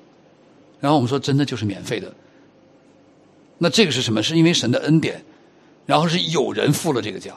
[0.80, 2.12] 然后我们说：“真的就是免费的。”
[3.58, 4.22] 那这个是什么？
[4.22, 5.24] 是因为神的恩典，
[5.86, 7.34] 然后是有人付了这个价，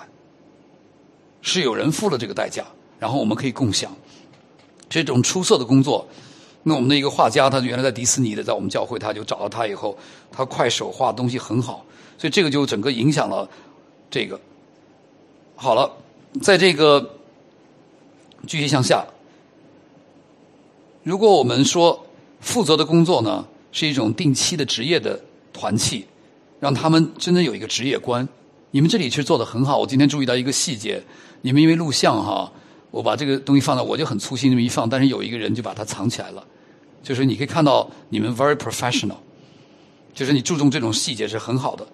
[1.42, 2.66] 是有人付了这个代价，
[3.00, 3.96] 然后我们可以共享
[4.90, 6.06] 这种出色的工作。
[6.64, 9.98] 那我们的一个画家，他原来在迪士尼的，在我们教会，他就找到他以后，
[10.32, 11.86] 他快手画东西很好，
[12.18, 13.50] 所以这个就整个影响了
[14.10, 14.40] 这个。
[15.56, 15.92] 好了，
[16.42, 17.18] 在这个
[18.46, 19.06] 继续向下，
[21.04, 22.06] 如果我们说
[22.40, 25.20] 负责的工作呢，是一种定期的职业的
[25.54, 26.06] 团契，
[26.60, 28.28] 让他们真的有一个职业观。
[28.72, 31.02] 你们这里其实做的很好，我今天注意到一个细节，
[31.42, 32.52] 你们因为录像哈，
[32.92, 36.46] 我把这个东西放到，我就很粗心这么一放，但是有一个人就把它藏起来了。
[37.02, 39.16] 就是你可以看到你们 very professional，
[40.14, 41.88] 就是你注重这种细节是很好的。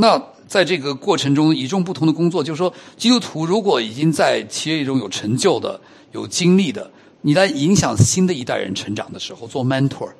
[0.00, 5.80] 那在这个过程中，与众不同的工作，就是说，基督徒如果已经在企业中有成就的、
[6.12, 6.88] 有经历的，
[7.22, 10.10] 你在影响新的一代人成长的时候，做 mentor。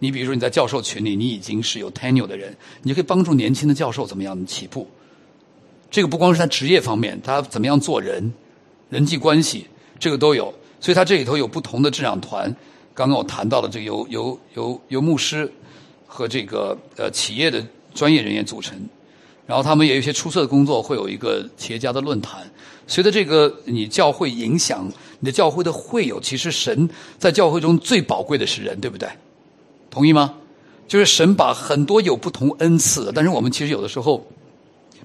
[0.00, 4.86] 你比如说你在教授群里，你已经是有 tenure 的人，你就可以帮助年轻的教授怎么样起步。
[5.90, 8.30] 这个不光是他职业方面，他怎么样做人、
[8.90, 9.66] 人际关系，
[9.98, 10.52] 这个都有。
[10.80, 12.54] 所以他这里头有不同的智养团。
[12.92, 15.50] 刚刚我谈到的这个由由由由牧师
[16.06, 18.78] 和这个呃企业的专业人员组成，
[19.48, 22.46] 然后他们也有一些出色的工作，会有一个企业家的论坛。
[22.86, 24.86] 随着这个你教会影响
[25.20, 26.86] 你的教会的会友，其实神
[27.18, 29.08] 在教会中最宝贵的是人，对不对？
[29.88, 30.34] 同意吗？
[30.86, 34.22] 就是神把很多有不同恩赐，但是我们其实有的时候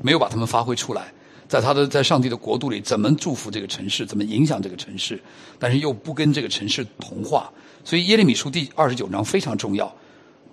[0.01, 1.13] 没有把他们发挥出来。
[1.47, 5.17] 在他的在上帝的国度里，怎么祝福这个城市，怎么影响这个城市，
[5.57, 7.49] 但是又不跟这个城市同化。
[7.85, 9.93] 所以耶利米书第二十九章非常重要，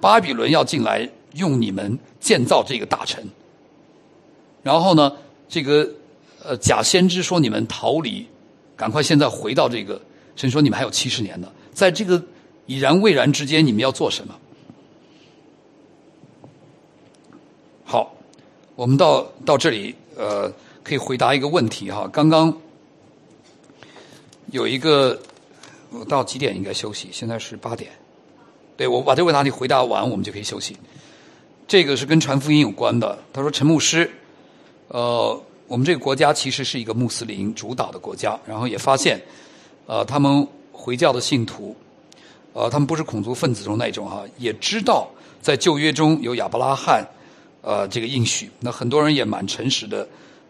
[0.01, 3.21] 巴比伦要进来用你们建造这个大城。
[4.63, 5.13] 然后呢，
[5.49, 5.89] 这个
[6.45, 8.27] 呃假先知说你们逃离，
[8.77, 10.01] 赶快现在回到这个，
[10.37, 12.23] 神说你们还有七十年呢，在这个
[12.67, 14.35] 已然未然之间，你们要做什么？
[17.85, 18.15] 好，
[18.77, 20.53] 我们到到这里呃。
[20.83, 22.53] 可以回答一个问题哈，刚刚
[24.51, 25.21] 有一个，
[25.91, 27.11] 我到几点应该休息？
[27.13, 27.93] 现在是八点，
[28.79, 30.77] 对我把这个问题回答完，我们就可以休息。
[31.69, 33.19] 这个是跟传福音有关的。
[33.31, 34.11] 他说：“陈牧师，
[34.93, 39.21] 呃，我们这个国家其实是一个穆斯林主导的国家，然后也发现，
[39.87, 41.77] 呃，他们回教的信徒，
[42.53, 45.09] 呃，他们不是恐族分子中那种哈，也知道
[45.41, 47.07] 在旧约中有亚伯拉罕，
[47.63, 50.07] 呃，这个应许，那很多人也蛮诚实的。”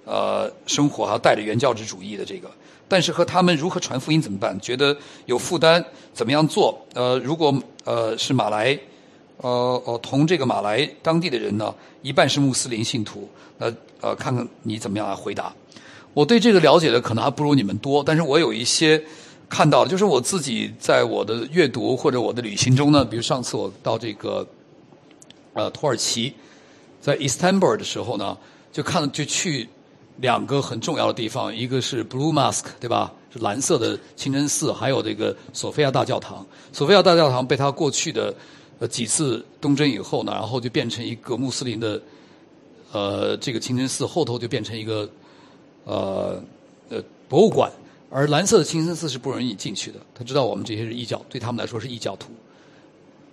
[0.07, 2.51] 呃，生活还带着原教旨主义的这个，
[2.89, 4.59] 但是和他们如何传福音怎么办？
[4.59, 6.85] 觉得有负担，怎么样做？
[6.95, 8.77] 呃，如果呃是马来，
[9.37, 11.73] 呃呃同这个马来当地的人呢，
[12.03, 13.29] 一半是穆斯林信徒，
[13.59, 13.71] 那
[14.01, 15.53] 呃看看你怎么样来回答。
[16.15, 19.03] 我对这个了解的可能还不如你们多，但是我有一些
[19.49, 24.47] 看到，就是我自己在我的阅读或者我的旅行中呢，比如上次我到这个
[25.55, 26.33] 呃土耳其，
[27.01, 28.37] 在伊斯坦布尔的时候呢，
[28.73, 29.69] 就看就去。
[30.17, 33.11] 两个很重要的地方，一个是 Blue Mosque，对吧？
[33.33, 36.47] 是蓝色的清真寺，还有这个索菲亚大教堂。
[36.75, 38.35] 索菲亚大教堂被他过去的
[38.81, 41.99] 呃几次东征以后呢，然后就变成一个穆斯林的
[42.93, 45.09] 呃这个清真寺，后头就变成一个
[45.85, 46.43] 呃
[46.89, 47.71] 呃博物馆。
[48.11, 52.31] 而蓝色的清真寺是不容易进去的，他知道我们这些是异教，对他们来说是异教徒。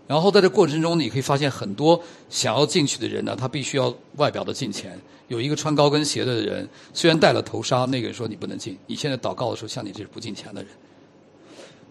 [0.05, 1.99] 然后在这过程中，你可以发现很多
[2.29, 4.97] 想要进去的人呢，他必须要外表的进前。
[5.27, 8.77] 有一个穿高跟鞋的人，虽然戴了头纱，那个人说你不能进。
[8.85, 10.71] 你现在祷告的时候，像你这是不进前的人。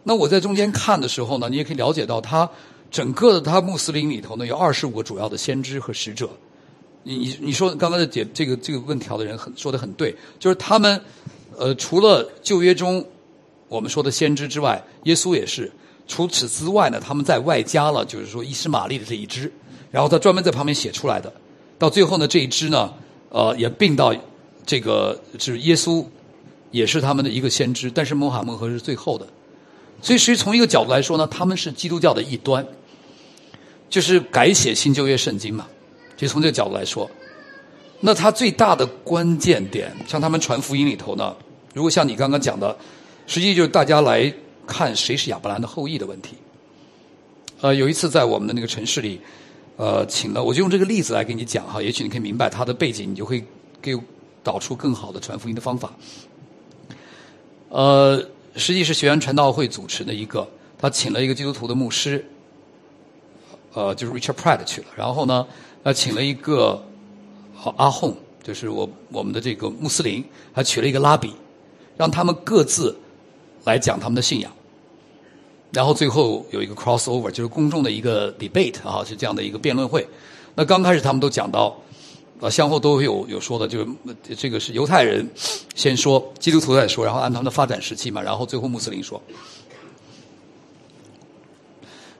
[0.05, 2.49] 那我在中间看的时候呢，你也可以了解到，他
[2.91, 6.31] 整个的他穆斯林里头呢，有二十五个主要的先知和使者。
[7.09, 11.01] 你你你说刚刚的解这个这个问条的人很说的很对，就是他们
[11.57, 13.07] 呃除了旧约中
[13.69, 15.71] 我们说的先知之外，耶稣也是。
[16.09, 19.53] 除此之外呢，他们在外加了，就是说伊斯玛利的这一支，
[19.91, 21.33] 然后他专门在旁边写出来的。
[21.79, 22.93] 到最后呢，这一支呢，
[23.29, 24.15] 呃，也并到
[24.65, 26.05] 这个是耶稣，
[26.71, 29.27] 也是他们的一个先知，但是穆罕默德是最后的。
[30.01, 32.65] 所以，实从一个角度来说呢，他们是基督教的异端，
[33.91, 35.67] 就是改写新旧约圣经嘛。
[36.17, 37.11] 就从这个角度来说，
[38.01, 41.37] 那他最大的关键点，像他们传福音里头呢，
[41.75, 42.77] 如果像你刚刚讲的，
[43.27, 44.33] 实际就是大家来。
[44.69, 46.35] 看谁是亚伯兰的后裔的问题。
[47.61, 49.21] 呃，有一次在我们的那个城市里，
[49.77, 53.45] 呃，请了，我就用这个例子来给你讲哈，也许你可以明白他的背景，你就会
[53.81, 53.97] 给
[54.43, 55.95] 导出更好的传福音的方法。
[57.69, 58.21] 呃，
[58.57, 60.45] 实际是学员传道会主持的一个，
[60.77, 62.27] 他请了一个基督徒的牧师，
[63.73, 65.47] 呃，就是 Richard Pratt 去了，然后呢，
[65.87, 66.85] 他，请了一个
[67.77, 68.13] 阿訇，
[68.43, 71.33] 就是我我们的这个穆斯林，还娶了一个拉比，
[71.97, 72.97] 让他们各自。
[73.65, 74.53] 来讲他们的信仰，
[75.73, 80.07] 然后最后有一个 crossover，就是公众的一个 debate 啊，是这样的一个辩论会。
[80.55, 81.77] 那刚开始他们都讲到，
[82.39, 83.89] 呃，相互都有有说的，就是
[84.37, 85.29] 这个是犹太人
[85.75, 89.21] 先说，基督徒再说，然后按他们的发展时期嘛，然后最后穆斯林说。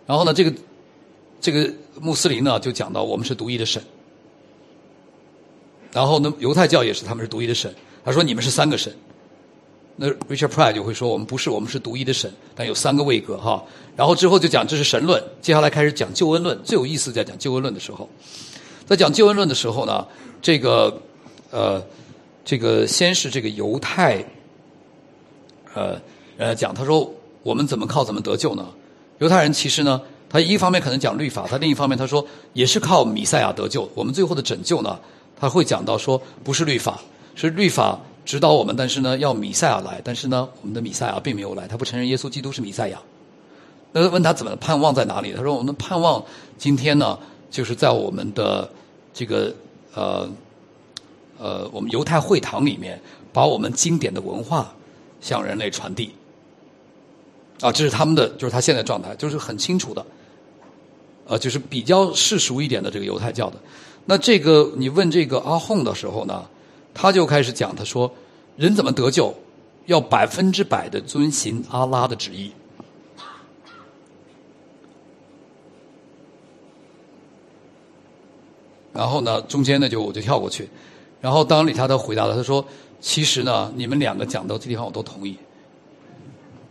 [0.05, 0.53] 然后呢，这个
[1.41, 3.83] 这个穆斯林呢就讲到我们是独一的神。
[5.93, 7.75] 然后呢，犹太教也是他们是独一的神。
[8.05, 8.95] 他说你们是三个神。
[9.99, 13.65] 那 Richard Pryor 就会说我们不是，我们是独一的神，但有三个位格哈。
[13.97, 16.63] 然后之后就讲这是神论，接下来开始讲救恩论。
[16.63, 18.07] 最有意思在讲救恩论的时候，
[18.85, 20.07] 在讲救恩论的时候呢，
[20.43, 21.01] 这个
[21.51, 21.83] 呃，
[22.45, 24.23] 这个先是这个犹太
[25.73, 25.99] 呃
[26.37, 27.11] 呃讲，他说
[27.43, 28.69] 我们怎么靠怎么得救呢？
[29.19, 33.89] 犹太人其实呢，他一方面可能讲律法，他另一方面他说也是靠米赛亚得救。
[33.95, 34.99] 我们最后的拯救呢，
[35.39, 37.01] 他会讲到说不是律法，
[37.35, 37.99] 是律法。
[38.25, 42.99] 指导我们，但是呢，要米赛亚来，但是呢，我们的米赛亚并没有来，他不承认耶稣基督是米赛亚。
[43.93, 45.33] 那问他怎么盼望在哪里？
[45.33, 46.21] 他说：“我们盼望
[46.59, 47.17] 今天呢，
[47.53, 48.69] 就是在我们的
[49.15, 49.55] 这个
[49.95, 50.29] 呃
[51.39, 53.01] 呃，我们犹太会堂里面，
[53.33, 54.75] 把我们经典的文化
[55.21, 56.11] 向人类传递。
[57.61, 60.05] 啊，这是他们的，就是他现在状态，就是很清楚的，
[61.27, 63.57] 呃，就是比较世俗一点的这个犹太教的。
[64.05, 66.45] 那这个你问这个阿訇的时候呢？”
[66.99, 68.11] 他就开始讲，他说
[68.57, 69.35] ：“人怎么得救？
[69.85, 72.51] 要百分之百的遵循阿拉的旨意。”
[78.95, 80.67] 然后呢，中间呢就我就跳过去。
[81.21, 82.67] 然后当理查德回答了，他说
[82.99, 85.37] ：“其实呢，你们两个讲到这地方我都同意，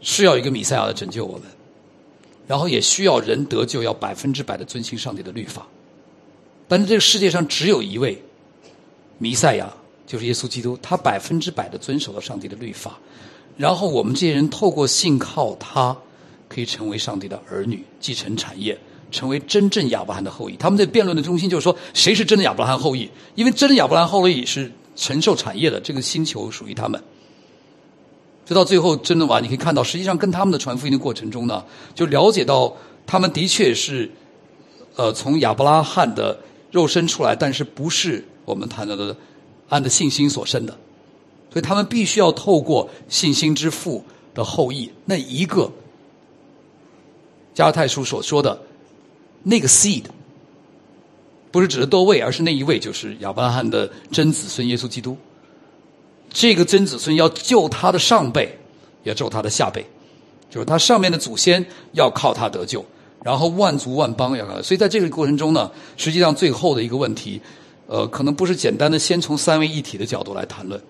[0.02, 1.44] 是要一个弥赛亚来拯救我们，
[2.48, 5.68] 然后也需要人得救，要百分之百的遵行上帝的律法。
[6.68, 8.22] 但是这个世界上只有一位
[9.18, 9.72] 弥赛亚。”
[10.08, 13.00] 就是耶稣基督，他百分之百的遵守了上帝的律法，
[13.58, 15.98] 然后我们这些人透过信靠他，
[16.48, 18.78] 可以成为上帝的儿女，继承产业，
[19.10, 20.56] 成为真正亚伯拉罕的后裔。
[20.58, 23.10] 他们在辩论的中心就是说，谁是真的亚伯拉罕后裔？
[23.34, 27.04] 因为真的亚伯拉罕后裔是承受产业的，这个星球属于他们。
[28.46, 32.76] 直到最后真的完，你可以看到，实际上跟他们的传福音的过程中呢，就了解到
[33.06, 34.12] 他们的确是，
[34.96, 36.40] 呃，从亚伯拉罕的
[36.72, 39.16] 肉身出来，但是不是我们谈到的。
[39.68, 40.78] 按的信心所生的，
[41.52, 45.72] 所以他们必须要透过信心之父的后裔那一个
[47.56, 48.62] 加太书所说的
[49.42, 50.04] 那个 seed，
[51.50, 55.18] 不是指的多位，而是那一位就是亚伯拉罕的真子孙耶稣基督。
[56.36, 58.60] 这个真子孙要救他的上辈，
[59.04, 59.86] 也救他的下辈，
[60.50, 62.84] 就是他上面的祖先要靠他得救，
[63.24, 64.62] 然后万族万邦要靠。
[64.62, 67.42] 所以在这个过程中呢，实际上最后的一个问题。
[67.88, 70.82] 呃，可能不是简单的先从三位一体的角度来谈论，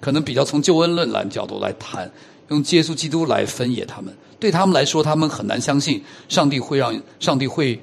[0.00, 2.10] 可能比较从救恩论来角度来谈，
[2.48, 4.16] 用耶稣基督来分野他们。
[4.40, 7.78] 对他们来说，他们很难相信上帝会让上帝会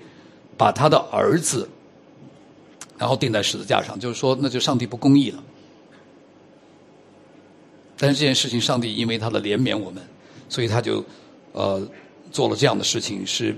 [0.58, 1.70] 把他的儿子，
[2.98, 5.44] 然后钉在十字架上，就是说，那就上帝不公义了。
[8.02, 10.02] 但是这件事情，上帝因为他的怜悯我们，
[10.48, 11.04] 所以他就
[11.52, 11.86] 呃
[12.32, 13.54] 做了这样的事情，是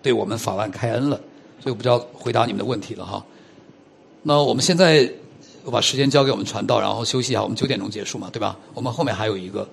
[0.00, 1.20] 对我们法万开恩了。
[1.60, 3.22] 所以我不知道回答你们的问题了哈。
[4.22, 5.08] 那我们现在
[5.62, 7.42] 我把时间交给我们传道，然后休息一下。
[7.42, 8.56] 我们九点钟结束嘛，对吧？
[8.72, 9.68] 我们后面还有一个